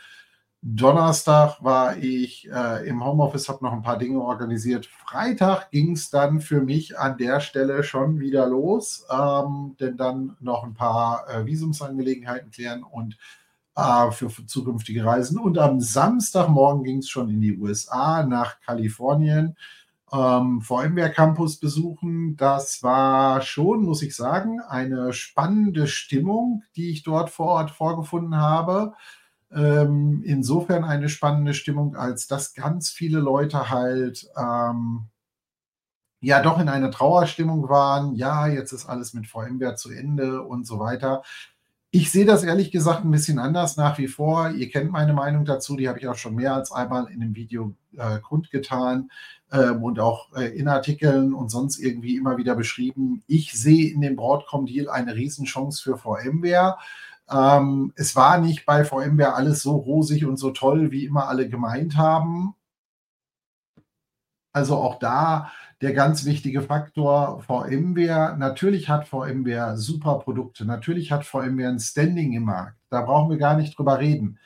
Donnerstag 0.66 1.62
war 1.62 1.99
ich 1.99 2.50
äh, 2.50 2.88
im 2.88 3.04
Homeoffice, 3.04 3.50
habe 3.50 3.62
noch 3.62 3.75
ein 3.75 3.82
paar 3.82 3.99
Dinge 3.99 4.18
organisiert. 4.18 4.87
Freitag 4.87 5.70
ging 5.70 5.92
es 5.92 6.08
dann 6.08 6.40
für 6.40 6.62
mich 6.62 6.99
an 6.99 7.18
der 7.18 7.40
Stelle 7.40 7.84
schon 7.84 8.18
wieder 8.18 8.46
los, 8.46 9.06
ähm, 9.11 9.76
denn 9.78 9.99
dann 9.99 10.38
noch 10.40 10.64
ein 10.64 10.73
paar 10.73 11.28
äh, 11.28 11.44
Visumsangelegenheiten 11.44 12.50
klären 12.50 12.82
und 12.82 13.18
für, 13.75 14.31
für, 14.31 14.47
zukünftige 14.47 15.04
Reisen. 15.04 15.38
Und 15.38 15.59
am 15.59 15.81
Samstagmorgen 15.81 16.85
ging 16.85 16.99
es 16.99 17.09
schon 17.09 17.28
in 17.28 17.40
die 17.40 17.59
USA, 17.59 18.25
nach 18.25 18.61
Kalifornien. 18.61 19.57
Ähm, 20.12 20.61
VMware 20.61 21.11
Campus 21.11 21.59
besuchen. 21.59 22.37
Das 22.37 22.83
war 22.83 23.40
schon, 23.40 23.83
muss 23.83 24.02
ich 24.02 24.14
sagen, 24.14 24.61
eine 24.61 25.12
spannende 25.12 25.87
Stimmung, 25.87 26.62
die 26.76 26.90
ich 26.90 27.02
dort 27.02 27.31
vor 27.31 27.47
Ort 27.47 27.71
vorgefunden 27.71 28.37
habe 28.37 28.95
ähm, 29.54 30.23
insofern 30.25 30.85
eine 30.85 31.09
spannende 31.09 31.54
Stimmung, 31.54 31.97
als 31.97 32.26
dass 32.26 32.54
ganz 32.54 32.90
viele 32.90 33.21
Leute 33.21 33.71
halt 33.71 34.28
ähm, 34.37 35.07
ja 36.21 36.43
doch 36.43 36.59
in 36.59 36.69
einer 36.69 36.90
Trauerstimmung 36.90 37.69
waren. 37.69 38.14
Ja, 38.14 38.47
jetzt 38.49 38.73
ist 38.73 38.87
alles 38.87 39.14
mit 39.14 39.26
VMware 39.26 39.76
zu 39.76 39.90
Ende 39.90 40.43
und 40.43 40.66
so 40.66 40.78
weiter. 40.81 41.23
Ich 41.97 42.11
sehe 42.11 42.25
das 42.25 42.43
ehrlich 42.43 42.73
gesagt 42.73 43.05
ein 43.05 43.13
bisschen 43.13 43.39
anders 43.39 43.77
nach 43.77 43.99
wie 43.99 44.09
vor. 44.09 44.51
Ihr 44.51 44.69
kennt 44.69 44.91
meine 44.91 45.13
Meinung 45.13 45.45
dazu, 45.45 45.77
die 45.77 45.89
habe 45.89 46.01
ich 46.01 46.09
auch 46.09 46.17
schon 46.17 46.35
mehr 46.35 46.53
als 46.53 46.73
einmal 46.73 47.07
in 47.07 47.21
dem 47.21 47.37
Video 47.37 47.73
äh, 47.97 48.19
kundgetan 48.19 49.13
ähm, 49.53 49.81
und 49.81 50.01
auch 50.01 50.35
äh, 50.35 50.47
in 50.59 50.67
Artikeln 50.67 51.33
und 51.35 51.53
sonst 51.53 51.79
irgendwie 51.79 52.17
immer 52.17 52.37
wieder 52.37 52.57
beschrieben. 52.57 53.23
Ich 53.29 53.53
sehe 53.53 53.93
in 53.93 54.01
dem 54.01 54.17
Broadcom-Deal 54.17 54.89
eine 54.89 55.15
Riesenchance 55.15 55.81
für 55.81 55.97
VMware. 55.97 56.79
Ähm, 57.31 57.93
es 57.95 58.17
war 58.17 58.39
nicht 58.39 58.67
bei 58.67 58.85
VMware 58.85 59.35
alles 59.35 59.63
so 59.63 59.77
rosig 59.77 60.27
und 60.27 60.37
so 60.37 60.51
toll, 60.51 60.91
wie 60.91 61.05
immer 61.05 61.29
alle 61.29 61.49
gemeint 61.49 61.97
haben. 61.97 62.57
Also 64.54 64.76
auch 64.76 65.00
da 65.00 65.50
der 65.80 65.92
ganz 65.92 66.25
wichtige 66.25 66.62
Faktor 66.62 67.42
VMware. 67.42 68.37
Natürlich 68.38 68.88
hat 68.88 69.08
VMware 69.08 69.76
super 69.76 70.20
Produkte. 70.20 70.64
Natürlich 70.64 71.11
hat 71.11 71.26
VMware 71.26 71.68
ein 71.68 71.80
Standing 71.80 72.32
im 72.32 72.44
Markt. 72.44 72.78
Da 72.88 73.02
brauchen 73.02 73.30
wir 73.30 73.37
gar 73.37 73.56
nicht 73.56 73.76
drüber 73.76 73.99
reden. 73.99 74.38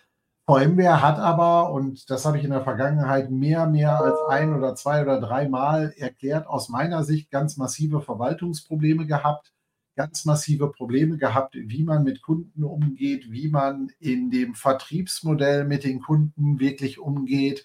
VMware 0.46 1.02
hat 1.02 1.18
aber, 1.18 1.72
und 1.72 2.08
das 2.08 2.24
habe 2.24 2.38
ich 2.38 2.44
in 2.44 2.50
der 2.50 2.62
Vergangenheit 2.64 3.30
mehr, 3.30 3.66
mehr 3.66 4.00
als 4.00 4.18
ein 4.30 4.54
oder 4.54 4.74
zwei 4.74 5.02
oder 5.02 5.20
dreimal 5.20 5.92
erklärt, 5.98 6.46
aus 6.46 6.70
meiner 6.70 7.04
Sicht 7.04 7.30
ganz 7.30 7.58
massive 7.58 8.00
Verwaltungsprobleme 8.00 9.06
gehabt 9.06 9.52
ganz 9.98 10.24
massive 10.24 10.70
Probleme 10.70 11.18
gehabt, 11.18 11.56
wie 11.56 11.82
man 11.82 12.04
mit 12.04 12.22
Kunden 12.22 12.62
umgeht, 12.62 13.32
wie 13.32 13.48
man 13.48 13.90
in 13.98 14.30
dem 14.30 14.54
Vertriebsmodell 14.54 15.64
mit 15.64 15.82
den 15.82 16.00
Kunden 16.00 16.60
wirklich 16.60 17.00
umgeht 17.00 17.64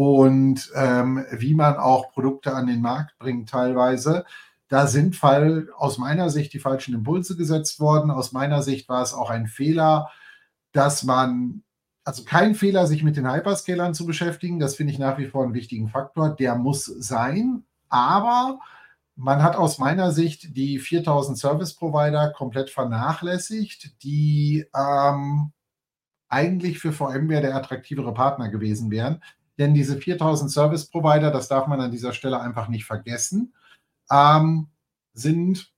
und 0.00 0.72
ähm, 0.74 1.26
wie 1.30 1.52
man 1.52 1.76
auch 1.76 2.10
Produkte 2.10 2.54
an 2.54 2.66
den 2.66 2.80
Markt 2.80 3.18
bringt 3.18 3.50
teilweise. 3.50 4.24
Da 4.68 4.86
sind 4.86 5.14
Fall, 5.14 5.68
aus 5.76 5.98
meiner 5.98 6.30
Sicht 6.30 6.54
die 6.54 6.58
falschen 6.58 6.94
Impulse 6.94 7.36
gesetzt 7.36 7.80
worden. 7.80 8.10
Aus 8.10 8.32
meiner 8.32 8.62
Sicht 8.62 8.88
war 8.88 9.02
es 9.02 9.12
auch 9.12 9.28
ein 9.28 9.46
Fehler, 9.46 10.08
dass 10.72 11.02
man, 11.02 11.64
also 12.02 12.24
kein 12.24 12.54
Fehler, 12.54 12.86
sich 12.86 13.02
mit 13.02 13.18
den 13.18 13.30
Hyperscalern 13.30 13.92
zu 13.92 14.06
beschäftigen. 14.06 14.58
Das 14.58 14.74
finde 14.74 14.94
ich 14.94 14.98
nach 14.98 15.18
wie 15.18 15.26
vor 15.26 15.44
einen 15.44 15.52
wichtigen 15.52 15.90
Faktor. 15.90 16.30
Der 16.30 16.54
muss 16.54 16.86
sein. 16.86 17.64
Aber 17.90 18.58
man 19.16 19.42
hat 19.42 19.54
aus 19.54 19.76
meiner 19.76 20.12
Sicht 20.12 20.56
die 20.56 20.78
4000 20.78 21.36
Service 21.36 21.74
Provider 21.74 22.32
komplett 22.32 22.70
vernachlässigt, 22.70 24.02
die 24.02 24.64
ähm, 24.74 25.52
eigentlich 26.30 26.78
für 26.78 26.92
VMware 26.92 27.42
der 27.42 27.54
attraktivere 27.54 28.14
Partner 28.14 28.48
gewesen 28.48 28.90
wären. 28.90 29.20
Denn 29.60 29.74
diese 29.74 29.98
4000 29.98 30.50
Service 30.50 30.86
Provider, 30.86 31.30
das 31.30 31.46
darf 31.46 31.66
man 31.66 31.82
an 31.82 31.90
dieser 31.90 32.14
Stelle 32.14 32.40
einfach 32.40 32.68
nicht 32.68 32.86
vergessen, 32.86 33.52
ähm, 34.10 34.68
sind 35.12 35.70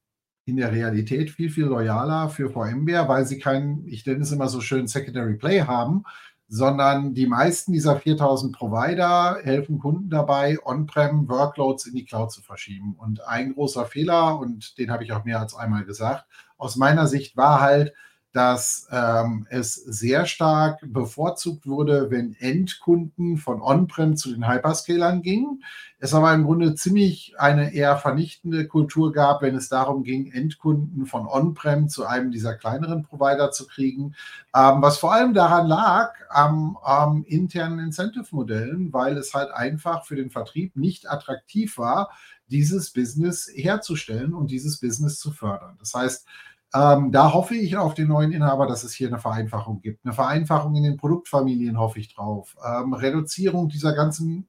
in 0.45 0.57
der 0.57 0.71
Realität 0.71 1.31
viel, 1.31 1.51
viel 1.51 1.65
loyaler 1.65 2.29
für 2.29 2.49
VMware, 2.49 3.09
weil 3.09 3.27
sie 3.27 3.41
keinen, 3.41 3.85
ich 3.89 4.07
nenne 4.07 4.21
es 4.21 4.31
immer 4.31 4.49
so 4.49 4.61
schön, 4.61 4.87
Secondary 4.87 5.35
Play 5.35 5.62
haben, 5.62 6.05
sondern 6.47 7.12
die 7.12 7.27
meisten 7.27 7.73
dieser 7.73 7.97
4000 7.97 8.55
Provider 8.55 9.39
helfen 9.43 9.81
Kunden 9.81 10.11
dabei, 10.11 10.59
On-Prem-Workloads 10.65 11.87
in 11.87 11.97
die 11.97 12.05
Cloud 12.05 12.31
zu 12.31 12.41
verschieben. 12.41 12.95
Und 12.95 13.27
ein 13.27 13.55
großer 13.55 13.87
Fehler, 13.87 14.39
und 14.39 14.79
den 14.79 14.93
habe 14.93 15.03
ich 15.03 15.12
auch 15.12 15.25
mehr 15.25 15.41
als 15.41 15.57
einmal 15.57 15.85
gesagt, 15.85 16.25
aus 16.57 16.77
meiner 16.77 17.09
Sicht 17.09 17.37
war 17.37 17.61
halt, 17.61 17.95
dass 18.33 18.89
ähm, 18.91 19.47
es 19.51 19.75
sehr 19.75 20.25
stark 20.27 20.81
bevorzugt 20.87 21.67
wurde, 21.67 22.11
wenn 22.11 22.35
Endkunden 22.35 23.37
von 23.37 23.61
On-Prem 23.61 24.17
zu 24.17 24.33
den 24.33 24.49
Hyperscalern 24.49 25.23
gingen. 25.23 25.62
Es 25.99 26.15
aber 26.15 26.33
im 26.33 26.45
Grunde 26.45 26.75
ziemlich 26.75 27.35
eine 27.39 27.75
eher 27.75 27.97
vernichtende 27.97 28.67
Kultur 28.67 29.12
gab, 29.12 29.43
wenn 29.43 29.55
es 29.55 29.69
darum 29.69 30.03
ging, 30.03 30.33
Endkunden 30.33 31.07
von 31.07 31.27
On-Prem 31.27 31.89
zu 31.89 32.07
einem 32.07 32.33
dieser 32.33 32.55
kleineren 32.55 33.03
Provider 33.03 33.51
zu 33.51 33.67
kriegen, 33.67 34.15
ähm, 34.55 34.83
was 34.83 34.99
vor 34.99 35.12
allem 35.12 35.35
daran 35.35 35.67
lag 35.67 36.12
am 36.31 36.79
ähm, 36.89 37.25
internen 37.29 37.79
Incentive-Modellen, 37.81 38.93
weil 38.93 39.17
es 39.19 39.35
halt 39.35 39.51
einfach 39.51 40.07
für 40.07 40.17
den 40.17 40.31
Vertrieb 40.31 40.75
nicht 40.75 41.11
attraktiv 41.11 41.77
war, 41.77 42.11
dieses 42.49 42.91
Business 42.91 43.51
herzustellen 43.53 44.35
und 44.35 44.51
dieses 44.51 44.81
Business 44.81 45.19
zu 45.19 45.31
fördern. 45.31 45.77
Das 45.79 45.95
heißt, 45.95 46.27
ähm, 46.75 47.12
da 47.12 47.33
hoffe 47.33 47.55
ich 47.55 47.76
auf 47.76 47.95
den 47.95 48.09
neuen 48.09 48.33
Inhaber, 48.33 48.67
dass 48.67 48.85
es 48.85 48.95
hier 48.95 49.09
eine 49.09 49.19
Vereinfachung 49.19 49.81
gibt. 49.83 50.05
Eine 50.05 50.14
Vereinfachung 50.14 50.75
in 50.76 50.85
den 50.85 50.97
Produktfamilien 50.97 51.79
hoffe 51.79 52.00
ich 52.00 52.14
drauf. 52.14 52.57
Ähm, 52.64 52.95
Reduzierung 52.95 53.69
dieser 53.69 53.95
ganzen 53.95 54.49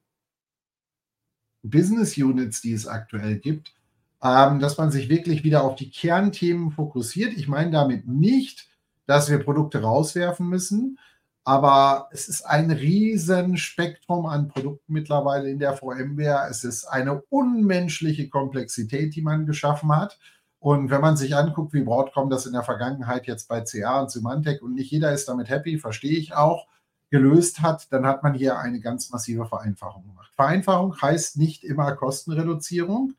Business 1.62 2.16
Units, 2.16 2.60
die 2.60 2.72
es 2.72 2.86
aktuell 2.86 3.38
gibt, 3.38 3.74
ähm, 4.22 4.58
dass 4.58 4.78
man 4.78 4.90
sich 4.90 5.08
wirklich 5.08 5.44
wieder 5.44 5.64
auf 5.64 5.76
die 5.76 5.90
Kernthemen 5.90 6.70
fokussiert. 6.70 7.34
Ich 7.34 7.48
meine 7.48 7.70
damit 7.70 8.06
nicht, 8.06 8.68
dass 9.06 9.28
wir 9.28 9.38
Produkte 9.38 9.82
rauswerfen 9.82 10.48
müssen, 10.48 10.98
aber 11.44 12.08
es 12.10 12.28
ist 12.28 12.42
ein 12.42 12.70
Riesenspektrum 12.70 14.24
an 14.24 14.48
Produkten 14.48 14.94
mittlerweile 14.94 15.50
in 15.50 15.58
der 15.58 15.74
VMware. 15.74 16.48
Es 16.48 16.64
ist 16.64 16.86
eine 16.86 17.20
unmenschliche 17.28 18.30
Komplexität, 18.30 19.14
die 19.14 19.20
man 19.20 19.44
geschaffen 19.44 19.94
hat. 19.94 20.18
Und 20.64 20.88
wenn 20.88 21.02
man 21.02 21.14
sich 21.14 21.36
anguckt, 21.36 21.74
wie 21.74 21.82
Broadcom 21.82 22.30
das 22.30 22.46
in 22.46 22.54
der 22.54 22.62
Vergangenheit 22.62 23.26
jetzt 23.26 23.48
bei 23.48 23.60
CA 23.60 24.00
und 24.00 24.10
Symantec 24.10 24.62
und 24.62 24.72
nicht 24.72 24.90
jeder 24.90 25.12
ist 25.12 25.28
damit 25.28 25.50
happy, 25.50 25.76
verstehe 25.76 26.16
ich 26.16 26.34
auch, 26.34 26.68
gelöst 27.10 27.60
hat, 27.60 27.92
dann 27.92 28.06
hat 28.06 28.22
man 28.22 28.32
hier 28.32 28.58
eine 28.58 28.80
ganz 28.80 29.10
massive 29.10 29.44
Vereinfachung 29.44 30.06
gemacht. 30.06 30.32
Vereinfachung 30.34 30.98
heißt 31.02 31.36
nicht 31.36 31.64
immer 31.64 31.92
Kostenreduzierung. 31.92 33.12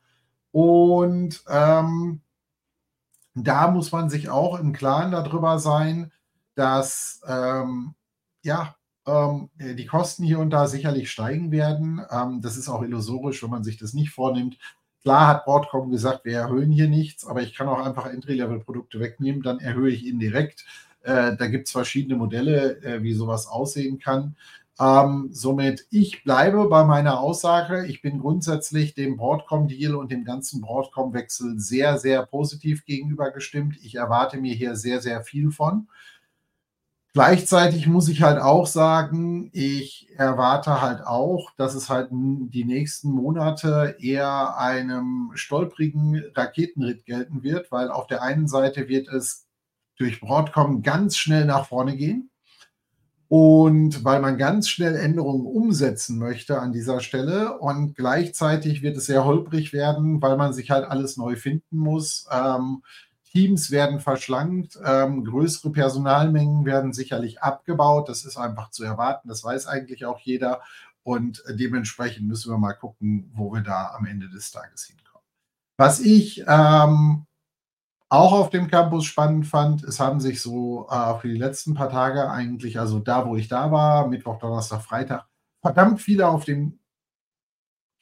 Und 0.52 1.44
ähm, 1.48 2.22
da 3.36 3.70
muss 3.70 3.92
man 3.92 4.10
sich 4.10 4.28
auch 4.28 4.60
im 4.60 4.74
Klaren 4.74 5.12
darüber 5.12 5.60
sein, 5.60 6.12
dass 6.56 7.22
ähm, 7.28 7.94
ja, 8.42 8.76
ähm, 9.06 9.52
die 9.60 9.86
Kosten 9.86 10.24
hier 10.24 10.40
und 10.40 10.50
da 10.50 10.66
sicherlich 10.66 11.12
steigen 11.12 11.52
werden. 11.52 12.02
Ähm, 12.10 12.42
das 12.42 12.58
ist 12.58 12.70
auch 12.70 12.82
illusorisch, 12.82 13.44
wenn 13.44 13.52
man 13.52 13.64
sich 13.64 13.78
das 13.78 13.94
nicht 13.94 14.10
vornimmt. 14.10 14.58
Klar 15.06 15.28
hat 15.28 15.46
Broadcom 15.46 15.92
gesagt, 15.92 16.26
wir 16.26 16.36
erhöhen 16.40 16.72
hier 16.72 16.88
nichts, 16.88 17.28
aber 17.28 17.44
ich 17.44 17.54
kann 17.54 17.68
auch 17.68 17.86
einfach 17.86 18.08
Entry-Level-Produkte 18.08 19.00
wegnehmen, 19.00 19.44
dann 19.44 19.60
erhöhe 19.60 19.92
ich 19.92 20.08
indirekt. 20.08 20.66
Äh, 21.04 21.36
da 21.38 21.46
gibt 21.46 21.68
es 21.68 21.74
verschiedene 21.74 22.16
Modelle, 22.16 22.82
äh, 22.82 23.04
wie 23.04 23.14
sowas 23.14 23.46
aussehen 23.46 24.00
kann. 24.00 24.36
Ähm, 24.80 25.30
somit, 25.32 25.86
ich 25.92 26.24
bleibe 26.24 26.68
bei 26.70 26.84
meiner 26.86 27.20
Aussage. 27.20 27.86
Ich 27.86 28.02
bin 28.02 28.18
grundsätzlich 28.18 28.96
dem 28.96 29.16
Broadcom-Deal 29.16 29.94
und 29.94 30.12
dem 30.12 30.26
ganzen 30.26 30.62
Broadcom-Wechsel 30.62 31.60
sehr, 31.60 32.00
sehr 32.00 32.26
positiv 32.26 32.84
gegenüber 32.84 33.30
gestimmt. 33.30 33.78
Ich 33.84 33.94
erwarte 33.94 34.38
mir 34.38 34.56
hier 34.56 34.76
sehr, 34.76 35.02
sehr 35.02 35.22
viel 35.22 35.52
von. 35.52 35.88
Gleichzeitig 37.16 37.88
muss 37.88 38.10
ich 38.10 38.24
halt 38.24 38.42
auch 38.42 38.68
sagen, 38.68 39.50
ich 39.54 40.10
erwarte 40.18 40.82
halt 40.82 41.00
auch, 41.08 41.50
dass 41.56 41.74
es 41.74 41.88
halt 41.88 42.10
die 42.12 42.66
nächsten 42.66 43.10
Monate 43.10 43.96
eher 44.02 44.58
einem 44.58 45.32
stolprigen 45.34 46.22
Raketenritt 46.36 47.06
gelten 47.06 47.42
wird, 47.42 47.72
weil 47.72 47.90
auf 47.90 48.08
der 48.08 48.22
einen 48.22 48.50
Seite 48.50 48.90
wird 48.90 49.08
es 49.08 49.48
durch 49.98 50.20
Broadcom 50.20 50.84
ganz 50.84 51.16
schnell 51.16 51.46
nach 51.46 51.68
vorne 51.70 51.96
gehen. 51.96 52.32
Und 53.30 54.04
weil 54.04 54.20
man 54.20 54.38
ganz 54.38 54.68
schnell 54.68 54.96
Änderungen 54.96 55.46
umsetzen 55.46 56.20
möchte 56.20 56.60
an 56.60 56.74
dieser 56.74 57.00
Stelle 57.00 57.58
und 57.60 57.96
gleichzeitig 57.96 58.82
wird 58.82 58.98
es 58.98 59.06
sehr 59.06 59.24
holprig 59.24 59.72
werden, 59.72 60.22
weil 60.22 60.36
man 60.36 60.52
sich 60.52 60.70
halt 60.70 60.84
alles 60.84 61.16
neu 61.16 61.38
finden 61.38 61.78
muss. 61.78 62.28
Ähm, 62.30 62.84
Teams 63.36 63.70
werden 63.70 64.00
verschlankt, 64.00 64.80
ähm, 64.86 65.26
größere 65.26 65.70
Personalmengen 65.72 66.66
werden 66.66 66.94
sicherlich 66.94 67.42
abgebaut. 67.42 68.08
Das 68.08 68.24
ist 68.24 68.38
einfach 68.38 68.72
zu 68.72 68.86
erwarten. 68.86 69.28
Das 69.28 69.44
weiß 69.44 69.68
eigentlich 69.68 70.06
auch 70.06 70.20
jeder. 70.20 70.62
Und 71.04 71.44
dementsprechend 71.50 72.28
müssen 72.28 72.52
wir 72.52 72.58
mal 72.58 72.74
gucken, 72.74 73.30
wo 73.36 73.52
wir 73.52 73.62
da 73.62 73.94
am 73.94 74.06
Ende 74.06 74.30
des 74.30 74.52
Tages 74.52 74.86
hinkommen. 74.86 75.26
Was 75.78 76.00
ich 76.00 76.46
ähm, 76.48 77.26
auch 78.08 78.32
auf 78.32 78.50
dem 78.52 78.70
Campus 78.70 79.04
spannend 79.04 79.46
fand, 79.46 79.84
es 79.84 80.00
haben 80.00 80.22
sich 80.22 80.42
so 80.42 80.88
äh, 80.90 81.20
für 81.20 81.28
die 81.28 81.38
letzten 81.38 81.74
paar 81.74 81.90
Tage 81.90 82.30
eigentlich, 82.30 82.80
also 82.80 83.00
da, 83.00 83.28
wo 83.28 83.36
ich 83.36 83.50
da 83.50 83.70
war, 83.70 84.08
Mittwoch, 84.08 84.40
Donnerstag, 84.40 84.82
Freitag, 84.82 85.28
verdammt 85.62 86.02
viele 86.02 86.30
auf 86.30 86.46
dem 86.46 86.80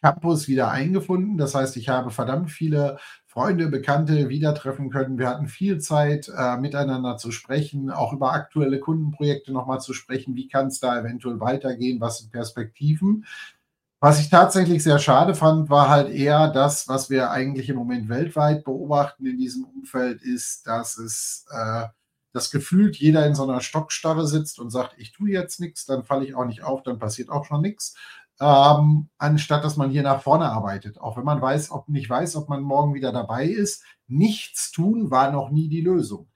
Campus 0.04 0.50
wieder 0.50 0.70
eingefunden. 0.70 1.38
Das 1.38 1.56
heißt, 1.56 1.78
ich 1.78 1.88
habe 1.88 2.12
verdammt 2.12 2.52
viele 2.52 2.98
Freunde, 3.26 3.68
Bekannte 3.68 4.28
wieder 4.28 4.54
treffen 4.54 4.90
können. 4.90 5.18
Wir 5.18 5.30
hatten 5.30 5.48
viel 5.48 5.80
Zeit, 5.80 6.30
äh, 6.38 6.58
miteinander 6.58 7.16
zu 7.16 7.32
sprechen, 7.32 7.90
auch 7.90 8.12
über 8.12 8.34
aktuelle 8.34 8.80
Kundenprojekte 8.80 9.54
nochmal 9.54 9.80
zu 9.80 9.94
sprechen. 9.94 10.36
Wie 10.36 10.50
kann 10.50 10.68
es 10.68 10.82
da 10.82 11.00
eventuell 11.00 11.40
weitergehen? 11.40 12.02
Was 12.02 12.20
sind 12.20 12.32
Perspektiven? 12.32 13.26
Was 14.02 14.20
ich 14.20 14.30
tatsächlich 14.30 14.84
sehr 14.84 15.00
schade 15.00 15.34
fand, 15.34 15.70
war 15.70 15.88
halt 15.88 16.10
eher 16.10 16.50
das, 16.50 16.90
was 16.90 17.10
wir 17.10 17.32
eigentlich 17.32 17.70
im 17.70 17.78
Moment 17.78 18.10
weltweit 18.10 18.66
beobachten 18.66 19.26
in 19.26 19.38
diesem 19.38 19.64
Umfeld, 19.64 20.22
ist, 20.22 20.68
dass 20.68 20.98
es 20.98 21.46
äh, 21.50 21.86
das 22.34 22.52
gefühlt 22.52 22.98
jeder 22.98 23.26
in 23.26 23.36
so 23.36 23.44
einer 23.44 23.62
Stockstarre 23.62 24.28
sitzt 24.28 24.60
und 24.60 24.72
sagt, 24.72 24.96
ich 24.98 25.14
tue 25.14 25.30
jetzt 25.30 25.62
nichts, 25.62 25.86
dann 25.86 26.04
falle 26.04 26.26
ich 26.26 26.36
auch 26.36 26.46
nicht 26.46 26.64
auf, 26.64 26.84
dann 26.84 27.00
passiert 27.00 27.30
auch 27.30 27.46
schon 27.46 27.62
nichts, 27.62 27.96
ähm, 28.44 29.10
anstatt 29.18 29.64
dass 29.64 29.78
man 29.78 29.90
hier 29.90 30.04
nach 30.04 30.22
vorne 30.22 30.52
arbeitet. 30.52 31.00
Auch 31.00 31.18
wenn 31.18 31.24
man 31.24 31.42
weiß, 31.42 31.72
ob 31.72 31.88
nicht 31.90 32.10
weiß, 32.10 32.36
ob 32.36 32.50
man 32.50 32.62
morgen 32.62 32.94
wieder 32.94 33.12
dabei 33.12 33.46
ist, 33.46 33.84
nichts 34.08 34.72
tun 34.72 35.12
war 35.12 35.32
noch 35.32 35.50
nie 35.50 35.70
die 35.70 35.82
Lösung. 35.82 36.28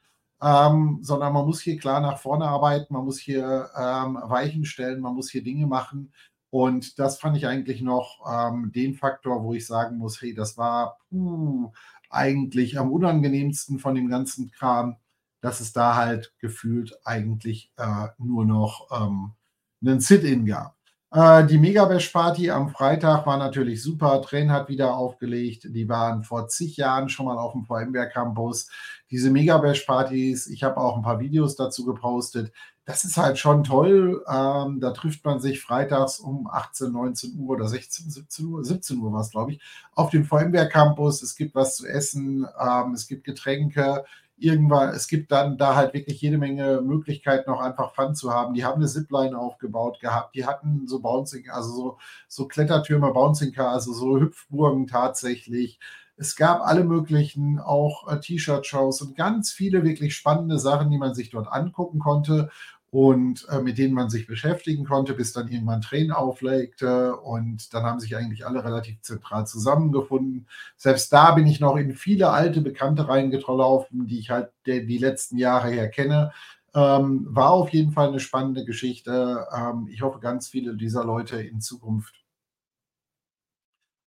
Ähm, 0.41 0.99
sondern 1.01 1.33
man 1.33 1.45
muss 1.45 1.61
hier 1.61 1.77
klar 1.77 1.99
nach 1.99 2.19
vorne 2.19 2.45
arbeiten, 2.45 2.93
man 2.93 3.05
muss 3.05 3.17
hier 3.19 3.69
ähm, 3.75 4.19
Weichen 4.23 4.65
stellen, 4.65 5.01
man 5.01 5.15
muss 5.15 5.31
hier 5.31 5.43
Dinge 5.43 5.65
machen, 5.65 6.13
und 6.49 6.97
das 6.99 7.19
fand 7.19 7.35
ich 7.37 7.47
eigentlich 7.47 7.81
noch 7.81 8.21
ähm, 8.27 8.71
den 8.73 8.95
Faktor, 8.95 9.43
wo 9.43 9.53
ich 9.53 9.65
sagen 9.67 9.97
muss, 9.97 10.21
hey, 10.21 10.33
das 10.33 10.57
war 10.57 10.97
puh, 11.09 11.71
eigentlich 12.09 12.79
am 12.79 12.91
unangenehmsten 12.91 13.79
von 13.79 13.95
dem 13.95 14.09
ganzen 14.09 14.51
Kram, 14.51 14.97
dass 15.41 15.59
es 15.59 15.73
da 15.73 15.95
halt 15.95 16.33
gefühlt 16.39 16.97
eigentlich 17.03 17.71
äh, 17.77 18.07
nur 18.17 18.45
noch 18.45 18.87
ähm, 18.91 19.33
einen 19.81 19.99
Sit-In 19.99 20.45
gab. 20.45 20.76
Äh, 21.11 21.45
die 21.45 21.57
Megabash-Party 21.57 22.51
am 22.51 22.69
Freitag 22.69 23.25
war 23.25 23.37
natürlich 23.37 23.81
super. 23.81 24.21
Train 24.21 24.51
hat 24.51 24.69
wieder 24.69 24.95
aufgelegt. 24.95 25.67
Die 25.69 25.87
waren 25.87 26.23
vor 26.23 26.47
zig 26.47 26.77
Jahren 26.77 27.09
schon 27.09 27.25
mal 27.25 27.37
auf 27.37 27.53
dem 27.53 27.65
VMware 27.65 28.09
Campus. 28.09 28.69
Diese 29.11 29.29
Megabash-Partys, 29.31 30.47
ich 30.47 30.63
habe 30.63 30.77
auch 30.77 30.97
ein 30.97 31.03
paar 31.03 31.19
Videos 31.19 31.55
dazu 31.55 31.85
gepostet 31.85 32.51
das 32.87 33.03
ist 33.03 33.17
halt 33.17 33.37
schon 33.37 33.65
toll. 33.65 34.23
Ähm, 34.29 34.79
da 34.79 34.91
trifft 34.91 35.25
man 35.25 35.41
sich 35.41 35.61
freitags 35.61 36.19
um 36.19 36.47
18, 36.49 36.89
19 36.89 37.37
Uhr 37.37 37.57
oder 37.57 37.67
16, 37.67 38.09
17 38.09 38.45
Uhr, 38.45 38.63
17 38.63 38.97
Uhr 38.99 39.11
war 39.11 39.19
es, 39.19 39.29
glaube 39.29 39.51
ich, 39.51 39.61
auf 39.93 40.09
dem 40.09 40.23
VMware 40.23 40.69
Campus. 40.69 41.21
Es 41.21 41.35
gibt 41.35 41.53
was 41.53 41.75
zu 41.75 41.85
essen, 41.85 42.47
ähm, 42.57 42.93
es 42.93 43.07
gibt 43.07 43.25
Getränke. 43.25 44.05
Irgendwann, 44.39 44.89
es 44.89 45.07
gibt 45.07 45.31
dann 45.31 45.57
da 45.57 45.75
halt 45.75 45.95
wirklich 45.95 46.21
jede 46.21 46.37
Menge 46.37 46.81
Möglichkeiten, 46.81 47.49
auch 47.49 47.59
einfach 47.59 47.95
Fun 47.95 48.13
zu 48.13 48.31
haben. 48.31 48.53
Die 48.53 48.63
haben 48.63 48.75
eine 48.75 48.87
Zipline 48.87 49.37
aufgebaut 49.37 49.99
gehabt, 49.99 50.35
die 50.35 50.45
hatten 50.45 50.87
so 50.87 50.99
Bouncing, 50.99 51.49
also 51.49 51.73
so, 51.73 51.97
so 52.27 52.47
Klettertürme, 52.47 53.11
Bouncing 53.13 53.51
Car, 53.51 53.71
also 53.71 53.93
so 53.93 54.19
Hüpfburgen 54.19 54.85
tatsächlich. 54.85 55.79
Es 56.17 56.35
gab 56.35 56.61
alle 56.61 56.83
möglichen 56.83 57.59
auch 57.59 58.11
äh, 58.11 58.19
T-Shirt-Shows 58.19 59.01
und 59.01 59.15
ganz 59.15 59.51
viele 59.51 59.83
wirklich 59.83 60.15
spannende 60.15 60.59
Sachen, 60.59 60.89
die 60.91 60.97
man 60.97 61.13
sich 61.15 61.29
dort 61.29 61.47
angucken 61.47 61.99
konnte 61.99 62.49
und 62.89 63.45
äh, 63.49 63.61
mit 63.61 63.77
denen 63.77 63.93
man 63.93 64.09
sich 64.09 64.27
beschäftigen 64.27 64.85
konnte, 64.85 65.13
bis 65.13 65.33
dann 65.33 65.49
irgendwann 65.49 65.81
Tränen 65.81 66.11
auflegte 66.11 67.15
und 67.17 67.73
dann 67.73 67.83
haben 67.83 67.99
sich 67.99 68.15
eigentlich 68.15 68.45
alle 68.45 68.63
relativ 68.63 69.01
zentral 69.01 69.45
zusammengefunden. 69.45 70.47
Selbst 70.77 71.11
da 71.11 71.31
bin 71.31 71.47
ich 71.47 71.59
noch 71.59 71.75
in 71.75 71.93
viele 71.93 72.29
alte 72.29 72.61
Bekannte 72.61 73.07
reingelaufen, 73.07 74.07
die 74.07 74.19
ich 74.19 74.29
halt 74.29 74.51
die, 74.65 74.85
die 74.85 74.97
letzten 74.97 75.37
Jahre 75.37 75.69
her 75.69 75.89
kenne. 75.89 76.31
Ähm, 76.73 77.27
war 77.29 77.51
auf 77.51 77.69
jeden 77.69 77.91
Fall 77.91 78.09
eine 78.09 78.19
spannende 78.19 78.63
Geschichte. 78.63 79.47
Ähm, 79.53 79.87
ich 79.91 80.01
hoffe, 80.01 80.19
ganz 80.19 80.47
viele 80.47 80.75
dieser 80.75 81.03
Leute 81.03 81.41
in 81.41 81.59
Zukunft 81.59 82.15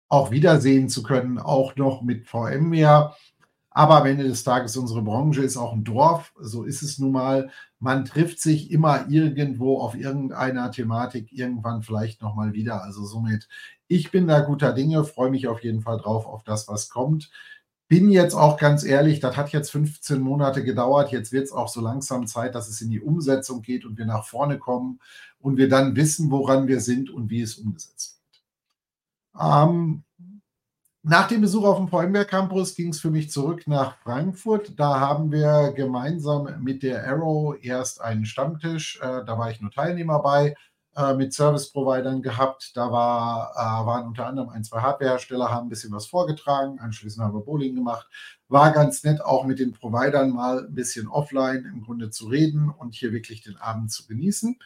auch 0.09 0.31
wiedersehen 0.31 0.89
zu 0.89 1.03
können, 1.03 1.39
auch 1.39 1.75
noch 1.77 2.01
mit 2.01 2.27
VMware. 2.27 3.15
Aber 3.73 3.97
am 3.97 4.05
Ende 4.05 4.25
des 4.25 4.43
Tages, 4.43 4.75
unsere 4.75 5.01
Branche 5.01 5.41
ist 5.43 5.55
auch 5.55 5.71
ein 5.71 5.85
Dorf, 5.85 6.33
so 6.37 6.63
ist 6.63 6.81
es 6.81 6.99
nun 6.99 7.13
mal. 7.13 7.49
Man 7.79 8.03
trifft 8.03 8.41
sich 8.41 8.69
immer 8.69 9.09
irgendwo 9.09 9.79
auf 9.79 9.95
irgendeiner 9.95 10.71
Thematik 10.71 11.31
irgendwann 11.31 11.81
vielleicht 11.81 12.21
nochmal 12.21 12.51
wieder. 12.51 12.83
Also 12.83 13.05
somit, 13.05 13.47
ich 13.87 14.11
bin 14.11 14.27
da 14.27 14.41
guter 14.41 14.73
Dinge, 14.73 15.05
freue 15.05 15.31
mich 15.31 15.47
auf 15.47 15.63
jeden 15.63 15.81
Fall 15.81 15.97
drauf, 15.97 16.25
auf 16.25 16.43
das, 16.43 16.67
was 16.67 16.89
kommt. 16.89 17.31
Bin 17.87 18.09
jetzt 18.09 18.33
auch 18.33 18.57
ganz 18.57 18.83
ehrlich, 18.83 19.21
das 19.21 19.37
hat 19.37 19.53
jetzt 19.53 19.71
15 19.71 20.19
Monate 20.19 20.65
gedauert. 20.65 21.11
Jetzt 21.13 21.31
wird 21.31 21.45
es 21.45 21.51
auch 21.53 21.69
so 21.69 21.79
langsam 21.79 22.27
Zeit, 22.27 22.55
dass 22.55 22.67
es 22.67 22.81
in 22.81 22.89
die 22.89 23.01
Umsetzung 23.01 23.61
geht 23.61 23.85
und 23.85 23.97
wir 23.97 24.05
nach 24.05 24.25
vorne 24.25 24.59
kommen 24.59 24.99
und 25.39 25.55
wir 25.57 25.69
dann 25.69 25.95
wissen, 25.95 26.29
woran 26.29 26.67
wir 26.67 26.81
sind 26.81 27.09
und 27.09 27.29
wie 27.29 27.41
es 27.41 27.55
umgesetzt 27.55 28.19
wird. 28.19 29.41
Ähm, 29.41 30.03
nach 31.03 31.27
dem 31.27 31.41
Besuch 31.41 31.63
auf 31.63 31.77
dem 31.77 31.87
VMware 31.87 32.25
Campus 32.25 32.75
ging 32.75 32.89
es 32.89 32.99
für 32.99 33.09
mich 33.09 33.31
zurück 33.31 33.63
nach 33.65 33.97
Frankfurt. 34.03 34.79
Da 34.79 34.99
haben 34.99 35.31
wir 35.31 35.73
gemeinsam 35.75 36.47
mit 36.61 36.83
der 36.83 37.07
Arrow 37.07 37.55
erst 37.59 38.01
einen 38.01 38.25
Stammtisch, 38.25 38.99
äh, 39.01 39.25
da 39.25 39.37
war 39.37 39.49
ich 39.49 39.59
nur 39.61 39.71
Teilnehmer 39.71 40.21
bei, 40.21 40.53
äh, 40.95 41.15
mit 41.15 41.33
Service-Providern 41.33 42.21
gehabt. 42.21 42.75
Da 42.75 42.91
war, 42.91 43.51
äh, 43.55 43.85
waren 43.87 44.07
unter 44.07 44.27
anderem 44.27 44.49
ein, 44.49 44.63
zwei 44.63 44.81
Hardwarehersteller, 44.81 45.49
haben 45.49 45.67
ein 45.67 45.69
bisschen 45.69 45.91
was 45.91 46.05
vorgetragen. 46.05 46.79
Anschließend 46.79 47.25
haben 47.25 47.33
wir 47.33 47.45
Bowling 47.45 47.73
gemacht. 47.73 48.07
War 48.47 48.71
ganz 48.71 49.03
nett, 49.03 49.21
auch 49.21 49.45
mit 49.45 49.57
den 49.57 49.71
Providern 49.71 50.31
mal 50.31 50.65
ein 50.65 50.75
bisschen 50.75 51.07
offline 51.07 51.65
im 51.65 51.81
Grunde 51.81 52.11
zu 52.11 52.27
reden 52.27 52.69
und 52.69 52.93
hier 52.93 53.11
wirklich 53.11 53.41
den 53.41 53.57
Abend 53.57 53.91
zu 53.91 54.05
genießen. 54.05 54.59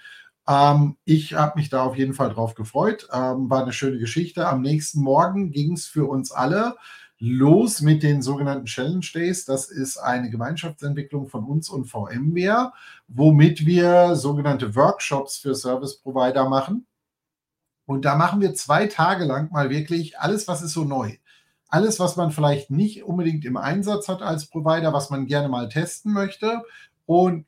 Ähm, 0.48 0.98
ich 1.06 1.34
habe 1.34 1.60
mich 1.60 1.70
da 1.70 1.84
auf 1.84 1.98
jeden 1.98 2.14
Fall 2.14 2.30
drauf 2.30 2.56
gefreut. 2.56 3.08
Ähm, 3.12 3.50
war 3.50 3.64
eine 3.64 3.74
schöne 3.74 3.98
Geschichte. 3.98 4.48
Am 4.48 4.62
nächsten 4.62 5.02
Morgen 5.02 5.52
ging 5.52 5.74
es 5.74 5.86
für 5.88 6.06
uns 6.06 6.32
alle 6.32 6.76
los 7.20 7.82
mit 7.82 8.04
den 8.04 8.22
sogenannten 8.22 8.66
Challenge 8.66 9.06
Days. 9.14 9.46
Das 9.46 9.70
ist 9.70 9.98
eine 9.98 10.30
Gemeinschaftsentwicklung 10.30 11.28
von 11.28 11.46
uns 11.46 11.70
und 11.70 11.86
VMware, 11.86 12.74
womit 13.08 13.66
wir 13.66 14.16
sogenannte 14.16 14.76
Workshops 14.76 15.38
für 15.38 15.56
Service 15.56 15.98
Provider 15.98 16.50
machen. 16.50 16.86
Und 17.86 18.06
da 18.06 18.16
machen 18.16 18.42
wir 18.42 18.54
zwei 18.56 18.88
Tage 18.88 19.26
lang 19.26 19.52
mal 19.52 19.70
wirklich 19.70 20.20
alles, 20.20 20.48
was 20.48 20.62
ist 20.62 20.74
so 20.74 20.84
neu. 20.84 21.14
Alles, 21.68 22.00
was 22.00 22.16
man 22.16 22.32
vielleicht 22.32 22.70
nicht 22.70 23.04
unbedingt 23.04 23.46
im 23.46 23.58
Einsatz 23.58 24.08
hat 24.08 24.22
als 24.22 24.48
Provider, 24.48 24.94
was 24.94 25.10
man 25.10 25.26
gerne 25.26 25.50
mal 25.50 25.70
testen 25.70 26.14
möchte. 26.14 26.64
Und 27.06 27.46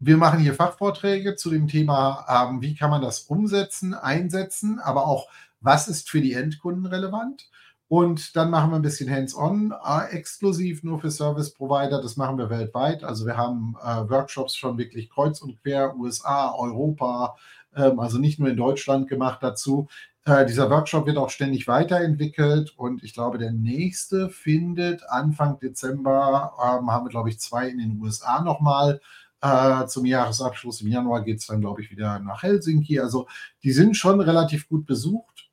wir 0.00 0.16
machen 0.16 0.38
hier 0.38 0.54
Fachvorträge 0.54 1.36
zu 1.36 1.50
dem 1.50 1.66
Thema, 1.66 2.24
ähm, 2.28 2.62
wie 2.62 2.74
kann 2.74 2.90
man 2.90 3.02
das 3.02 3.20
umsetzen, 3.20 3.94
einsetzen, 3.94 4.78
aber 4.78 5.06
auch, 5.06 5.28
was 5.60 5.88
ist 5.88 6.08
für 6.08 6.20
die 6.20 6.34
Endkunden 6.34 6.86
relevant. 6.86 7.48
Und 7.88 8.36
dann 8.36 8.50
machen 8.50 8.70
wir 8.70 8.76
ein 8.76 8.82
bisschen 8.82 9.10
Hands-on, 9.10 9.72
äh, 9.84 10.14
exklusiv 10.14 10.82
nur 10.84 11.00
für 11.00 11.10
Service 11.10 11.54
Provider. 11.54 12.02
Das 12.02 12.16
machen 12.18 12.36
wir 12.36 12.50
weltweit. 12.50 13.02
Also 13.02 13.24
wir 13.24 13.36
haben 13.38 13.76
äh, 13.82 14.08
Workshops 14.10 14.56
schon 14.56 14.76
wirklich 14.76 15.08
kreuz 15.08 15.40
und 15.40 15.60
quer, 15.62 15.96
USA, 15.96 16.54
Europa, 16.54 17.36
ähm, 17.74 17.98
also 17.98 18.18
nicht 18.18 18.38
nur 18.38 18.50
in 18.50 18.58
Deutschland 18.58 19.08
gemacht 19.08 19.42
dazu. 19.42 19.88
Äh, 20.26 20.44
dieser 20.44 20.68
Workshop 20.68 21.06
wird 21.06 21.16
auch 21.16 21.30
ständig 21.30 21.66
weiterentwickelt 21.66 22.74
und 22.76 23.02
ich 23.02 23.14
glaube, 23.14 23.38
der 23.38 23.52
nächste 23.52 24.28
findet 24.28 25.02
Anfang 25.08 25.58
Dezember, 25.58 26.52
ähm, 26.62 26.90
haben 26.92 27.06
wir, 27.06 27.10
glaube 27.10 27.30
ich, 27.30 27.40
zwei 27.40 27.68
in 27.68 27.78
den 27.78 27.98
USA 28.02 28.42
nochmal 28.42 29.00
äh, 29.40 29.86
zum 29.86 30.04
Jahresabschluss. 30.04 30.80
Im 30.80 30.88
Januar 30.88 31.22
geht 31.22 31.38
es 31.38 31.46
dann, 31.46 31.60
glaube 31.60 31.82
ich, 31.82 31.90
wieder 31.90 32.18
nach 32.18 32.42
Helsinki. 32.42 33.00
Also 33.00 33.26
die 33.62 33.72
sind 33.72 33.96
schon 33.96 34.20
relativ 34.20 34.68
gut 34.68 34.86
besucht. 34.86 35.50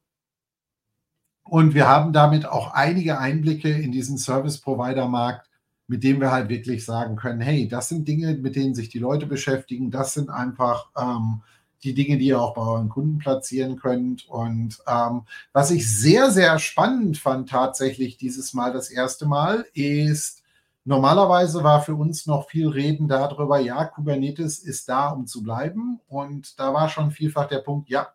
Und 1.44 1.76
wir 1.76 1.88
haben 1.88 2.12
damit 2.12 2.48
auch 2.48 2.74
einige 2.74 3.20
Einblicke 3.20 3.70
in 3.70 3.92
diesen 3.92 4.18
Service-Provider-Markt, 4.18 5.48
mit 5.88 6.04
dem 6.04 6.20
wir 6.20 6.32
halt 6.32 6.50
wirklich 6.50 6.84
sagen 6.84 7.16
können, 7.16 7.42
hey, 7.42 7.68
das 7.68 7.90
sind 7.90 8.08
Dinge, 8.08 8.34
mit 8.34 8.56
denen 8.56 8.74
sich 8.74 8.90
die 8.90 8.98
Leute 8.98 9.28
beschäftigen. 9.28 9.92
Das 9.92 10.16
sind 10.16 10.32
einfach 10.32 10.90
ähm, 10.98 11.44
die 11.84 11.94
Dinge, 11.94 12.18
die 12.18 12.26
ihr 12.26 12.42
auch 12.42 12.56
bei 12.56 12.64
euren 12.64 12.90
Kunden 12.90 13.20
platzieren 13.20 13.76
könnt. 13.78 14.28
Und 14.28 14.80
ähm, 14.88 15.22
was 15.54 15.70
ich 15.70 15.88
sehr, 15.96 16.32
sehr 16.32 16.58
spannend 16.58 17.20
fand 17.20 17.50
tatsächlich 17.50 18.18
dieses 18.18 18.56
Mal, 18.56 18.74
das 18.74 18.90
erste 18.90 19.28
Mal, 19.28 19.66
ist, 19.74 20.42
normalerweise 20.86 21.64
war 21.64 21.82
für 21.82 21.96
uns 21.96 22.26
noch 22.26 22.50
viel 22.50 22.70
Reden 22.70 23.08
darüber, 23.08 23.60
ja, 23.60 23.86
Kubernetes 23.86 24.60
ist 24.60 24.88
da, 24.88 25.10
um 25.10 25.28
zu 25.28 25.44
bleiben. 25.44 26.00
Und 26.08 26.60
da 26.60 26.74
war 26.74 26.90
schon 26.90 27.12
vielfach 27.12 27.48
der 27.48 27.60
Punkt, 27.60 27.90
ja, 27.90 28.14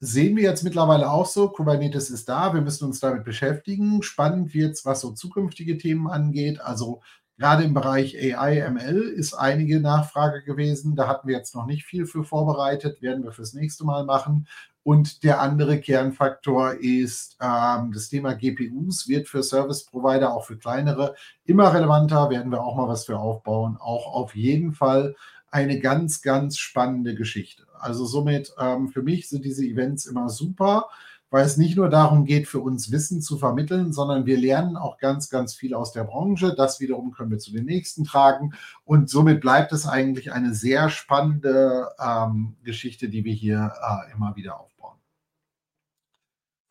sehen 0.00 0.36
wir 0.36 0.44
jetzt 0.44 0.64
mittlerweile 0.64 1.10
auch 1.10 1.26
so. 1.26 1.48
Kubernetes 1.50 2.10
ist 2.10 2.28
da, 2.28 2.54
wir 2.54 2.62
müssen 2.62 2.86
uns 2.86 3.00
damit 3.00 3.24
beschäftigen. 3.24 4.02
Spannend 4.02 4.54
wird 4.54 4.72
es, 4.72 4.84
was 4.84 5.02
so 5.02 5.12
zukünftige 5.12 5.78
Themen 5.78 6.08
angeht. 6.08 6.60
Also 6.60 7.02
Gerade 7.40 7.64
im 7.64 7.72
Bereich 7.72 8.14
AI, 8.18 8.68
ML 8.68 9.00
ist 9.00 9.32
einige 9.32 9.80
Nachfrage 9.80 10.42
gewesen. 10.42 10.94
Da 10.94 11.08
hatten 11.08 11.26
wir 11.26 11.34
jetzt 11.34 11.54
noch 11.54 11.64
nicht 11.64 11.86
viel 11.86 12.04
für 12.04 12.22
vorbereitet, 12.22 13.00
werden 13.00 13.24
wir 13.24 13.32
fürs 13.32 13.54
nächste 13.54 13.82
Mal 13.86 14.04
machen. 14.04 14.46
Und 14.82 15.24
der 15.24 15.40
andere 15.40 15.80
Kernfaktor 15.80 16.74
ist 16.74 17.38
ähm, 17.40 17.92
das 17.94 18.10
Thema 18.10 18.34
GPUs 18.34 19.08
wird 19.08 19.26
für 19.26 19.42
Service 19.42 19.86
Provider, 19.86 20.34
auch 20.34 20.44
für 20.44 20.58
kleinere, 20.58 21.14
immer 21.46 21.72
relevanter. 21.72 22.28
Werden 22.28 22.52
wir 22.52 22.62
auch 22.62 22.76
mal 22.76 22.88
was 22.88 23.06
für 23.06 23.18
aufbauen. 23.18 23.78
Auch 23.80 24.12
auf 24.12 24.36
jeden 24.36 24.74
Fall 24.74 25.16
eine 25.50 25.80
ganz, 25.80 26.20
ganz 26.20 26.58
spannende 26.58 27.14
Geschichte. 27.14 27.66
Also 27.78 28.04
somit 28.04 28.52
ähm, 28.60 28.90
für 28.90 29.00
mich 29.00 29.30
sind 29.30 29.46
diese 29.46 29.64
Events 29.64 30.04
immer 30.04 30.28
super 30.28 30.90
weil 31.30 31.44
es 31.44 31.56
nicht 31.56 31.76
nur 31.76 31.88
darum 31.88 32.24
geht, 32.24 32.48
für 32.48 32.60
uns 32.60 32.90
Wissen 32.90 33.22
zu 33.22 33.38
vermitteln, 33.38 33.92
sondern 33.92 34.26
wir 34.26 34.36
lernen 34.36 34.76
auch 34.76 34.98
ganz, 34.98 35.30
ganz 35.30 35.54
viel 35.54 35.74
aus 35.74 35.92
der 35.92 36.04
Branche. 36.04 36.54
Das 36.56 36.80
wiederum 36.80 37.12
können 37.12 37.30
wir 37.30 37.38
zu 37.38 37.52
den 37.52 37.64
nächsten 37.64 38.04
tragen. 38.04 38.52
Und 38.84 39.08
somit 39.08 39.40
bleibt 39.40 39.72
es 39.72 39.86
eigentlich 39.86 40.32
eine 40.32 40.54
sehr 40.54 40.90
spannende 40.90 41.88
ähm, 42.04 42.56
Geschichte, 42.64 43.08
die 43.08 43.24
wir 43.24 43.32
hier 43.32 43.72
äh, 43.80 44.12
immer 44.12 44.34
wieder 44.34 44.58
aufbauen. 44.58 44.70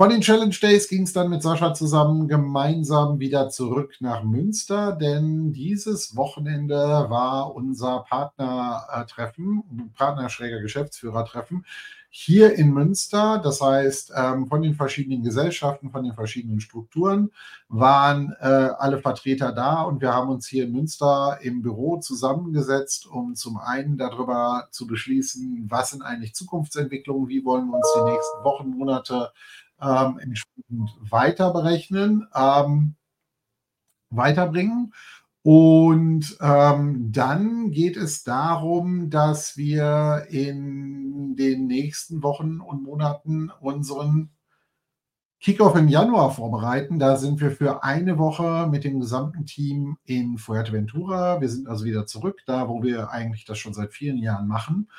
Von 0.02 0.12
den 0.12 0.22
Challenge 0.22 0.56
Days 0.62 0.88
ging 0.88 1.04
es 1.04 1.12
dann 1.12 1.30
mit 1.30 1.42
Sascha 1.42 1.74
zusammen 1.74 2.30
gemeinsam 2.30 3.20
wieder 3.20 3.50
zurück 3.50 3.96
nach 4.00 4.24
Münster, 4.24 4.94
denn 4.94 5.52
dieses 5.52 6.16
Wochenende 6.16 6.76
war 7.10 7.54
unser 7.54 8.06
Partnertreffen, 8.08 9.92
Partnerschräger 9.96 10.62
Geschäftsführertreffen 10.62 11.66
hier 12.10 12.56
in 12.56 12.72
Münster. 12.72 13.40
Das 13.40 13.62
heißt, 13.62 14.14
ähm, 14.16 14.48
von 14.48 14.62
den 14.62 14.74
verschiedenen 14.74 15.24
Gesellschaften, 15.24 15.92
von 15.92 16.04
den 16.04 16.16
verschiedenen 16.16 16.60
Strukturen 16.60 17.32
waren 17.68 18.36
äh, 18.40 18.46
alle 18.46 19.00
Vertreter 19.00 19.52
da 19.52 19.84
und 19.84 20.02
wir 20.02 20.14
haben 20.14 20.30
uns 20.30 20.48
hier 20.48 20.66
in 20.66 20.72
Münster 20.72 21.38
im 21.42 21.62
Büro 21.62 21.98
zusammengesetzt, 21.98 23.06
um 23.06 23.36
zum 23.36 23.58
einen 23.58 23.98
darüber 23.98 24.68
zu 24.72 24.88
beschließen, 24.88 25.68
was 25.70 25.92
sind 25.92 26.02
eigentlich 26.02 26.34
Zukunftsentwicklungen, 26.34 27.30
wie 27.30 27.46
wollen 27.46 27.68
wir 27.68 27.78
uns 27.78 27.94
die 27.96 28.12
nächsten 28.12 28.44
Wochen, 28.44 28.70
Monate 28.70 29.32
ähm, 29.82 30.20
entsprechend 30.20 30.92
weiter 31.12 31.52
berechnen, 31.52 32.28
ähm, 32.36 32.96
weiterbringen. 34.10 34.94
Und 35.42 36.38
ähm, 36.42 37.12
dann 37.12 37.72
geht 37.72 37.96
es 37.96 38.24
darum, 38.24 39.10
dass 39.10 39.56
wir 39.56 40.26
in 40.30 41.36
den 41.36 41.68
nächsten 41.68 42.22
Wochen 42.24 42.60
und 42.60 42.84
Monaten 42.84 43.50
unseren 43.62 44.32
Kickoff 45.42 45.78
im 45.78 45.88
Januar 45.88 46.32
vorbereiten. 46.32 47.00
Da 47.00 47.16
sind 47.16 47.40
wir 47.40 47.52
für 47.52 47.84
eine 47.84 48.18
Woche 48.18 48.68
mit 48.70 48.84
dem 48.84 49.00
gesamten 49.00 49.46
Team 49.46 49.98
in 50.04 50.38
Fuerteventura. 50.38 51.40
Wir 51.40 51.48
sind 51.48 51.70
also 51.70 51.86
wieder 51.86 52.06
zurück, 52.06 52.42
da 52.46 52.68
wo 52.68 52.84
wir 52.84 53.12
eigentlich 53.12 53.46
das 53.46 53.58
schon 53.58 53.74
seit 53.74 53.94
vielen 53.94 54.18
Jahren 54.18 54.48
machen. 54.48 54.90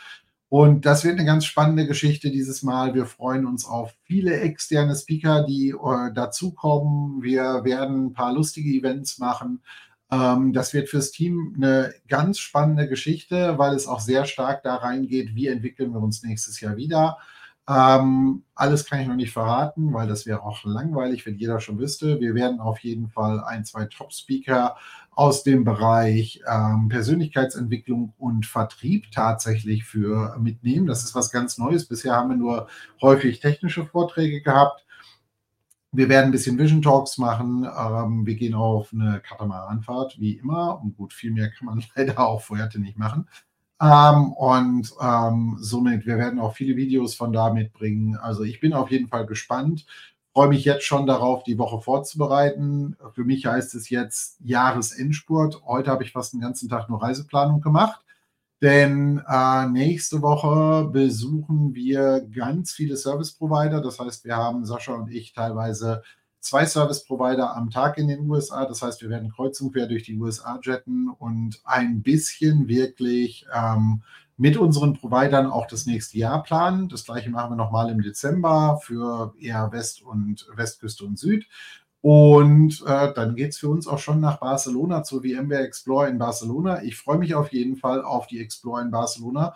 Und 0.48 0.86
das 0.86 1.04
wird 1.04 1.16
eine 1.16 1.26
ganz 1.26 1.44
spannende 1.44 1.86
Geschichte 1.86 2.30
dieses 2.30 2.62
Mal. 2.62 2.94
Wir 2.94 3.04
freuen 3.06 3.46
uns 3.46 3.66
auf 3.66 3.94
viele 4.02 4.40
externe 4.40 4.96
Speaker, 4.96 5.44
die 5.44 5.68
äh, 5.70 6.12
dazukommen. 6.12 7.22
Wir 7.22 7.62
werden 7.62 8.06
ein 8.06 8.12
paar 8.14 8.32
lustige 8.32 8.70
Events 8.70 9.18
machen. 9.18 9.62
Ähm, 10.10 10.52
das 10.52 10.74
wird 10.74 10.88
fürs 10.88 11.12
Team 11.12 11.54
eine 11.56 11.94
ganz 12.08 12.38
spannende 12.38 12.88
Geschichte, 12.88 13.58
weil 13.58 13.74
es 13.74 13.86
auch 13.86 14.00
sehr 14.00 14.24
stark 14.24 14.62
da 14.62 14.76
reingeht, 14.76 15.34
wie 15.34 15.48
entwickeln 15.48 15.92
wir 15.92 16.00
uns 16.00 16.22
nächstes 16.22 16.60
Jahr 16.60 16.76
wieder. 16.76 17.18
Ähm, 17.68 18.42
alles 18.56 18.84
kann 18.84 19.00
ich 19.00 19.06
noch 19.06 19.14
nicht 19.14 19.32
verraten, 19.32 19.92
weil 19.92 20.08
das 20.08 20.26
wäre 20.26 20.42
auch 20.42 20.64
langweilig, 20.64 21.24
wenn 21.24 21.36
jeder 21.36 21.60
schon 21.60 21.78
wüsste. 21.78 22.18
Wir 22.20 22.34
werden 22.34 22.58
auf 22.58 22.80
jeden 22.80 23.08
Fall 23.08 23.44
ein, 23.44 23.64
zwei 23.64 23.84
Top-Speaker 23.84 24.76
aus 25.12 25.44
dem 25.44 25.62
Bereich 25.64 26.42
ähm, 26.50 26.88
Persönlichkeitsentwicklung 26.88 28.12
und 28.18 28.46
Vertrieb 28.46 29.12
tatsächlich 29.12 29.84
für 29.84 30.36
mitnehmen. 30.40 30.86
Das 30.86 31.04
ist 31.04 31.14
was 31.14 31.30
ganz 31.30 31.58
Neues. 31.58 31.86
Bisher 31.86 32.16
haben 32.16 32.30
wir 32.30 32.36
nur 32.36 32.68
häufig 33.02 33.38
technische 33.38 33.84
Vorträge 33.86 34.40
gehabt. 34.42 34.84
Wir 35.92 36.08
werden 36.08 36.26
ein 36.26 36.32
bisschen 36.32 36.58
Vision 36.58 36.82
Talks 36.82 37.18
machen. 37.18 37.64
Ähm, 37.64 38.24
wir 38.24 38.36
gehen 38.36 38.54
auf 38.54 38.92
eine 38.92 39.20
Katamaranfahrt, 39.20 40.20
wie 40.20 40.34
immer. 40.38 40.80
Und 40.80 40.96
gut, 40.96 41.12
viel 41.12 41.32
mehr 41.32 41.50
kann 41.50 41.66
man 41.66 41.82
leider 41.96 42.20
auch 42.20 42.42
vorher 42.42 42.70
nicht 42.76 42.98
machen. 42.98 43.26
Ähm, 43.80 44.32
und 44.32 44.92
ähm, 45.00 45.56
somit, 45.58 46.06
wir 46.06 46.18
werden 46.18 46.38
auch 46.38 46.54
viele 46.54 46.76
Videos 46.76 47.14
von 47.14 47.32
da 47.32 47.52
mitbringen. 47.52 48.16
Also 48.16 48.42
ich 48.42 48.60
bin 48.60 48.74
auf 48.74 48.90
jeden 48.90 49.08
Fall 49.08 49.26
gespannt. 49.26 49.86
Freue 50.32 50.48
mich 50.48 50.64
jetzt 50.64 50.84
schon 50.84 51.06
darauf, 51.06 51.42
die 51.42 51.58
Woche 51.58 51.80
vorzubereiten. 51.80 52.96
Für 53.14 53.24
mich 53.24 53.46
heißt 53.46 53.74
es 53.74 53.90
jetzt 53.90 54.38
Jahresendspurt. 54.44 55.62
Heute 55.64 55.90
habe 55.90 56.04
ich 56.04 56.12
fast 56.12 56.34
den 56.34 56.40
ganzen 56.40 56.68
Tag 56.68 56.88
nur 56.88 57.02
Reiseplanung 57.02 57.60
gemacht. 57.60 58.04
Denn 58.62 59.22
äh, 59.26 59.66
nächste 59.68 60.20
Woche 60.20 60.88
besuchen 60.90 61.74
wir 61.74 62.20
ganz 62.20 62.72
viele 62.72 62.96
Service 62.96 63.32
Provider. 63.32 63.80
Das 63.80 63.98
heißt, 63.98 64.24
wir 64.24 64.36
haben 64.36 64.66
Sascha 64.66 64.92
und 64.94 65.10
ich 65.10 65.32
teilweise 65.32 66.02
zwei 66.40 66.66
Service 66.66 67.04
Provider 67.04 67.56
am 67.56 67.70
Tag 67.70 67.96
in 67.96 68.08
den 68.08 68.28
USA. 68.28 68.66
Das 68.66 68.82
heißt, 68.82 69.00
wir 69.00 69.08
werden 69.08 69.30
kreuz 69.30 69.60
und 69.60 69.72
quer 69.72 69.86
durch 69.86 70.02
die 70.02 70.18
USA 70.18 70.58
jetten 70.62 71.08
und 71.08 71.60
ein 71.64 72.02
bisschen 72.02 72.68
wirklich 72.68 73.46
ähm, 73.54 74.02
mit 74.36 74.56
unseren 74.56 74.94
Providern 74.94 75.46
auch 75.46 75.66
das 75.66 75.86
nächste 75.86 76.18
Jahr 76.18 76.42
planen. 76.42 76.88
Das 76.88 77.04
gleiche 77.04 77.30
machen 77.30 77.52
wir 77.52 77.56
nochmal 77.56 77.90
im 77.90 78.00
Dezember 78.02 78.80
für 78.82 79.34
eher 79.38 79.70
West- 79.72 80.02
und 80.02 80.46
Westküste 80.54 81.04
und 81.04 81.18
Süd. 81.18 81.46
Und 82.02 82.82
äh, 82.86 83.12
dann 83.12 83.36
geht 83.36 83.50
es 83.50 83.58
für 83.58 83.68
uns 83.68 83.86
auch 83.86 83.98
schon 83.98 84.20
nach 84.20 84.40
Barcelona 84.40 85.02
zur 85.02 85.22
VMware 85.22 85.64
Explore 85.64 86.08
in 86.08 86.18
Barcelona. 86.18 86.82
Ich 86.82 86.96
freue 86.96 87.18
mich 87.18 87.34
auf 87.34 87.52
jeden 87.52 87.76
Fall 87.76 88.02
auf 88.02 88.26
die 88.26 88.40
Explore 88.40 88.82
in 88.82 88.90
Barcelona. 88.90 89.54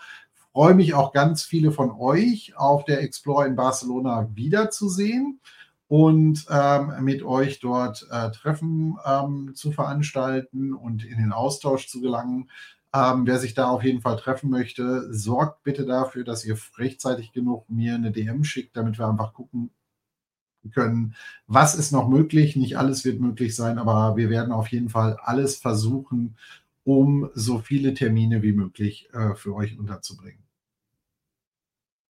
Freue 0.52 0.74
mich 0.74 0.94
auch 0.94 1.12
ganz 1.12 1.42
viele 1.42 1.72
von 1.72 1.90
euch 1.90 2.54
auf 2.57 2.85
der 2.85 3.02
Explore 3.02 3.46
in 3.46 3.57
Barcelona 3.57 4.28
wiederzusehen 4.35 5.40
und 5.88 6.46
ähm, 6.50 6.92
mit 7.00 7.22
euch 7.22 7.61
dort 7.61 8.07
äh, 8.11 8.30
Treffen 8.30 8.96
ähm, 9.04 9.52
zu 9.54 9.72
veranstalten 9.72 10.74
und 10.74 11.04
in 11.04 11.18
den 11.18 11.33
Austausch 11.33 11.88
zu 11.88 12.00
gelangen. 12.00 12.50
Ähm, 12.94 13.26
wer 13.26 13.38
sich 13.38 13.54
da 13.54 13.68
auf 13.68 13.83
jeden 13.83 14.02
Fall 14.02 14.16
treffen 14.16 14.50
möchte, 14.50 15.12
sorgt 15.12 15.64
bitte 15.64 15.85
dafür, 15.87 16.24
dass 16.24 16.44
ihr 16.44 16.57
rechtzeitig 16.76 17.33
genug 17.33 17.68
mir 17.68 17.94
eine 17.94 18.12
DM 18.12 18.44
schickt, 18.44 18.76
damit 18.76 18.98
wir 18.98 19.09
einfach 19.09 19.33
gucken, 19.33 19.70
können, 20.70 21.14
was 21.46 21.74
ist 21.74 21.92
noch 21.92 22.09
möglich. 22.09 22.57
Nicht 22.57 22.79
alles 22.79 23.05
wird 23.05 23.20
möglich 23.20 23.55
sein, 23.57 23.79
aber 23.79 24.16
wir 24.16 24.31
werden 24.31 24.53
auf 24.53 24.68
jeden 24.68 24.88
Fall 24.88 25.18
alles 25.22 25.57
versuchen, 25.57 26.37
um 26.85 27.31
so 27.35 27.59
viele 27.59 27.94
Termine 27.94 28.42
wie 28.42 28.53
möglich 28.53 29.09
äh, 29.12 29.35
für 29.35 29.55
euch 29.55 29.79
unterzubringen. 29.79 30.42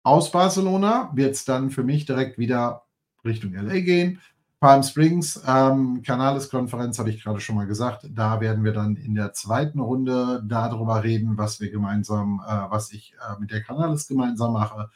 Aus 0.04 0.32
Barcelona 0.32 1.12
wird 1.16 1.36
es 1.36 1.46
dann 1.46 1.70
für 1.70 1.84
mich 1.84 2.06
direkt 2.06 2.38
wieder 2.38 2.84
Richtung 3.26 3.54
LA 3.54 3.82
gehen. 3.82 4.22
Palm 4.60 4.82
Springs, 4.82 5.40
ähm, 5.46 6.02
Canales-Konferenz 6.02 6.98
habe 6.98 7.12
ich 7.12 7.22
gerade 7.22 7.40
schon 7.40 7.56
mal 7.56 7.68
gesagt. 7.68 8.08
Da 8.10 8.42
werden 8.42 8.64
wir 8.64 8.74
dann 8.74 8.96
in 8.96 9.14
der 9.14 9.34
zweiten 9.34 9.80
Runde 9.80 10.44
darüber 10.48 11.04
reden, 11.04 11.38
was 11.38 11.60
wir 11.60 11.70
gemeinsam, 11.70 12.42
äh, 12.44 12.72
was 12.72 12.92
ich 12.92 13.14
äh, 13.16 13.40
mit 13.40 13.52
der 13.52 13.62
Canales 13.62 14.08
gemeinsam 14.08 14.54
mache 14.54 14.90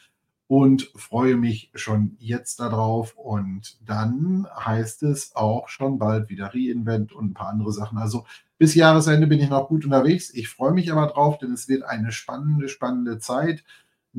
und 0.52 0.92
freue 0.96 1.38
mich 1.38 1.72
schon 1.76 2.18
jetzt 2.20 2.60
darauf. 2.60 3.16
Und 3.16 3.80
dann 3.86 4.48
heißt 4.54 5.04
es 5.04 5.34
auch 5.36 5.70
schon 5.70 5.98
bald 5.98 6.30
wieder 6.30 6.48
Reinvent 6.54 7.14
und 7.14 7.32
ein 7.32 7.34
paar 7.34 7.50
andere 7.50 7.72
Sachen. 7.72 7.98
Also 7.98 8.26
bis 8.58 8.76
Jahresende 8.76 9.28
bin 9.28 9.40
ich 9.40 9.50
noch 9.50 9.70
gut 9.70 9.86
unterwegs. 9.86 10.30
Ich 10.34 10.50
freue 10.50 10.74
mich 10.74 10.92
aber 10.92 11.08
drauf, 11.08 11.38
denn 11.38 11.54
es 11.54 11.70
wird 11.70 11.84
eine 11.84 12.12
spannende, 12.12 12.68
spannende 12.68 13.20
Zeit. 13.20 13.64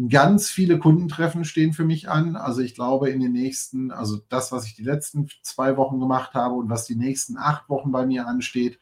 Ganz 0.09 0.49
viele 0.49 0.79
Kundentreffen 0.79 1.45
stehen 1.45 1.75
für 1.75 1.85
mich 1.85 2.09
an. 2.09 2.37
Also 2.37 2.63
ich 2.63 2.75
glaube, 2.75 3.11
in 3.11 3.21
den 3.21 3.33
nächsten, 3.33 3.91
also 3.91 4.19
das, 4.31 4.53
was 4.53 4.67
ich 4.67 4.75
die 4.75 4.85
letzten 4.85 5.29
zwei 5.43 5.77
Wochen 5.77 6.01
gemacht 6.01 6.33
habe 6.33 6.55
und 6.55 6.71
was 6.71 6.87
die 6.87 6.97
nächsten 6.97 7.37
acht 7.37 7.69
Wochen 7.69 7.93
bei 7.93 8.07
mir 8.07 8.27
ansteht, 8.27 8.79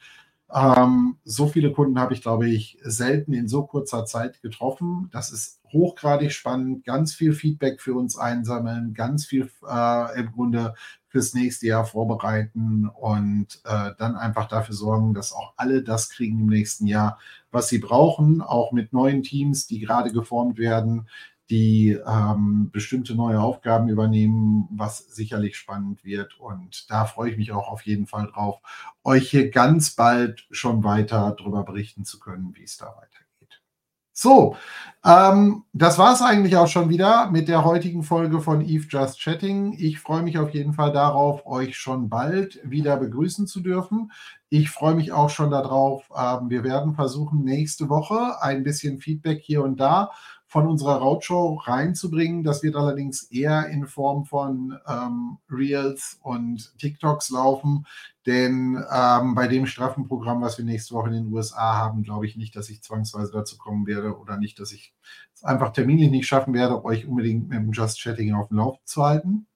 Ähm, 0.52 1.18
so 1.24 1.46
viele 1.46 1.72
Kunden 1.72 1.98
habe 1.98 2.14
ich, 2.14 2.22
glaube 2.22 2.48
ich, 2.48 2.78
selten 2.82 3.32
in 3.32 3.48
so 3.48 3.66
kurzer 3.66 4.04
Zeit 4.04 4.42
getroffen. 4.42 5.08
Das 5.12 5.30
ist 5.32 5.59
hochgradig 5.72 6.32
spannend, 6.32 6.84
ganz 6.84 7.14
viel 7.14 7.32
Feedback 7.32 7.80
für 7.80 7.94
uns 7.94 8.16
einsammeln, 8.18 8.94
ganz 8.94 9.26
viel 9.26 9.50
äh, 9.68 10.18
im 10.18 10.32
Grunde 10.32 10.74
fürs 11.08 11.34
nächste 11.34 11.66
Jahr 11.66 11.84
vorbereiten 11.84 12.88
und 12.88 13.60
äh, 13.64 13.90
dann 13.98 14.16
einfach 14.16 14.46
dafür 14.46 14.74
sorgen, 14.74 15.12
dass 15.12 15.32
auch 15.32 15.54
alle 15.56 15.82
das 15.82 16.08
kriegen 16.10 16.38
im 16.40 16.46
nächsten 16.46 16.86
Jahr, 16.86 17.18
was 17.50 17.68
sie 17.68 17.78
brauchen, 17.78 18.40
auch 18.42 18.72
mit 18.72 18.92
neuen 18.92 19.22
Teams, 19.22 19.66
die 19.66 19.80
gerade 19.80 20.12
geformt 20.12 20.56
werden, 20.56 21.08
die 21.50 21.98
ähm, 22.06 22.70
bestimmte 22.70 23.16
neue 23.16 23.40
Aufgaben 23.40 23.88
übernehmen, 23.88 24.68
was 24.70 24.98
sicherlich 24.98 25.56
spannend 25.56 26.04
wird. 26.04 26.38
Und 26.38 26.88
da 26.90 27.06
freue 27.06 27.32
ich 27.32 27.36
mich 27.36 27.50
auch 27.50 27.68
auf 27.68 27.82
jeden 27.82 28.06
Fall 28.06 28.28
drauf, 28.28 28.60
euch 29.02 29.30
hier 29.30 29.50
ganz 29.50 29.90
bald 29.90 30.46
schon 30.52 30.84
weiter 30.84 31.34
darüber 31.36 31.64
berichten 31.64 32.04
zu 32.04 32.20
können, 32.20 32.54
wie 32.54 32.62
es 32.62 32.76
da 32.76 32.86
weitergeht. 32.86 33.29
So, 34.22 34.54
ähm, 35.02 35.64
das 35.72 35.96
war 35.96 36.12
es 36.12 36.20
eigentlich 36.20 36.54
auch 36.58 36.66
schon 36.66 36.90
wieder 36.90 37.30
mit 37.30 37.48
der 37.48 37.64
heutigen 37.64 38.02
Folge 38.02 38.42
von 38.42 38.60
Eve 38.60 38.84
Just 38.86 39.18
Chatting. 39.18 39.74
Ich 39.78 39.98
freue 39.98 40.22
mich 40.22 40.36
auf 40.36 40.50
jeden 40.50 40.74
Fall 40.74 40.92
darauf, 40.92 41.46
euch 41.46 41.78
schon 41.78 42.10
bald 42.10 42.60
wieder 42.62 42.98
begrüßen 42.98 43.46
zu 43.46 43.60
dürfen. 43.62 44.12
Ich 44.50 44.68
freue 44.68 44.94
mich 44.94 45.12
auch 45.12 45.30
schon 45.30 45.50
darauf. 45.50 46.04
Ähm, 46.14 46.50
wir 46.50 46.64
werden 46.64 46.94
versuchen, 46.94 47.44
nächste 47.44 47.88
Woche 47.88 48.42
ein 48.42 48.62
bisschen 48.62 48.98
Feedback 48.98 49.40
hier 49.42 49.64
und 49.64 49.80
da 49.80 50.10
von 50.50 50.66
unserer 50.66 50.96
Roadshow 50.96 51.60
reinzubringen. 51.62 52.42
Das 52.42 52.64
wird 52.64 52.74
allerdings 52.74 53.22
eher 53.22 53.68
in 53.68 53.86
Form 53.86 54.24
von 54.24 54.76
ähm, 54.84 55.38
Reels 55.48 56.18
und 56.22 56.76
TikToks 56.76 57.30
laufen, 57.30 57.86
denn 58.26 58.84
ähm, 58.92 59.36
bei 59.36 59.46
dem 59.46 59.66
straffen 59.66 60.08
Programm, 60.08 60.42
was 60.42 60.58
wir 60.58 60.64
nächste 60.64 60.96
Woche 60.96 61.10
in 61.10 61.14
den 61.14 61.32
USA 61.32 61.76
haben, 61.76 62.02
glaube 62.02 62.26
ich 62.26 62.36
nicht, 62.36 62.56
dass 62.56 62.68
ich 62.68 62.82
zwangsweise 62.82 63.30
dazu 63.30 63.58
kommen 63.58 63.86
werde 63.86 64.18
oder 64.18 64.38
nicht, 64.38 64.58
dass 64.58 64.72
ich 64.72 64.92
es 65.32 65.44
einfach 65.44 65.72
terminlich 65.72 66.10
nicht 66.10 66.26
schaffen 66.26 66.52
werde, 66.52 66.84
euch 66.84 67.06
unbedingt 67.06 67.48
mit 67.48 67.56
dem 67.56 67.70
Just 67.70 68.00
Chatting 68.00 68.34
auf 68.34 68.48
dem 68.48 68.56
Lauf 68.56 68.76
zu 68.84 69.04
halten. 69.04 69.46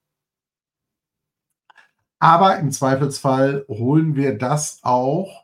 Aber 2.20 2.57
im 2.61 2.70
Zweifelsfall 2.70 3.64
holen 3.68 4.14
wir 4.14 4.38
das 4.38 4.78
auch 4.85 5.43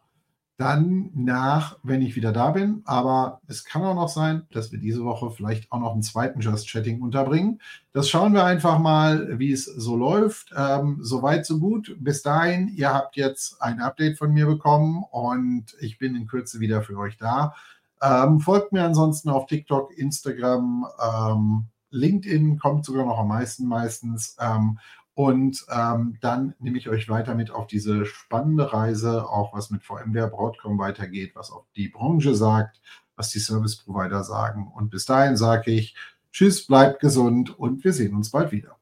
dann 0.61 1.11
nach, 1.15 1.79
wenn 1.83 2.03
ich 2.03 2.17
wieder 2.17 2.33
da 2.33 2.51
bin. 2.51 2.83
Aber 2.85 3.41
es 3.47 3.65
kann 3.65 3.83
auch 3.83 3.95
noch 3.95 4.11
sein, 4.11 4.43
dass 4.53 4.73
wir 4.73 4.79
diese 4.79 5.05
Woche 5.05 5.31
vielleicht 5.31 5.73
auch 5.73 5.81
noch 5.81 5.93
einen 5.93 6.03
zweiten 6.03 6.41
Just 6.41 6.69
Chatting 6.69 7.01
unterbringen. 7.01 7.63
Das 7.93 8.11
schauen 8.11 8.35
wir 8.35 8.45
einfach 8.45 8.79
mal, 8.79 9.39
wie 9.39 9.53
es 9.53 9.65
so 9.65 9.97
läuft. 9.97 10.53
Ähm, 10.55 10.99
Soweit, 11.01 11.47
so 11.47 11.59
gut. 11.59 11.97
Bis 11.99 12.23
dahin, 12.23 12.69
ihr 12.69 12.93
habt 12.93 13.17
jetzt 13.17 13.63
ein 13.63 13.81
Update 13.81 14.19
von 14.19 14.33
mir 14.33 14.47
bekommen 14.47 15.03
und 15.11 15.75
ich 15.81 15.99
bin 15.99 16.15
in 16.15 16.27
Kürze 16.27 16.61
wieder 16.61 16.83
für 16.83 16.99
euch 16.99 17.17
da. 17.17 17.55
Ähm, 18.03 18.41
folgt 18.41 18.73
mir 18.73 18.85
ansonsten 18.85 19.31
auf 19.31 19.47
TikTok, 19.47 19.97
Instagram, 19.97 20.87
ähm, 21.03 21.65
LinkedIn 21.91 22.59
kommt 22.59 22.85
sogar 22.85 23.07
noch 23.07 23.19
am 23.19 23.29
meisten 23.29 23.67
meistens. 23.67 24.37
Ähm, 24.39 24.79
und 25.15 25.65
ähm, 25.71 26.17
dann 26.21 26.55
nehme 26.59 26.79
ich 26.79 26.89
euch 26.89 27.09
weiter 27.09 27.35
mit 27.35 27.51
auf 27.51 27.67
diese 27.67 28.07
spannende 28.07 28.73
Reise, 28.73 29.29
auch 29.29 29.53
was 29.53 29.71
mit 29.71 29.83
VMware 29.83 30.31
Broadcom 30.31 30.79
weitergeht, 30.79 31.33
was 31.35 31.51
auch 31.51 31.67
die 31.77 31.89
Branche 31.89 32.35
sagt, 32.35 32.81
was 33.17 33.29
die 33.29 33.39
Service 33.39 33.77
Provider 33.77 34.25
sagen. 34.25 34.73
Und 34.75 34.91
bis 34.91 35.05
dahin 35.05 35.37
sage 35.37 35.73
ich, 35.73 35.95
tschüss, 36.33 36.67
bleibt 36.67 37.01
gesund 37.01 37.59
und 37.59 37.85
wir 37.85 37.93
sehen 37.93 38.15
uns 38.15 38.31
bald 38.31 38.53
wieder. 38.53 38.80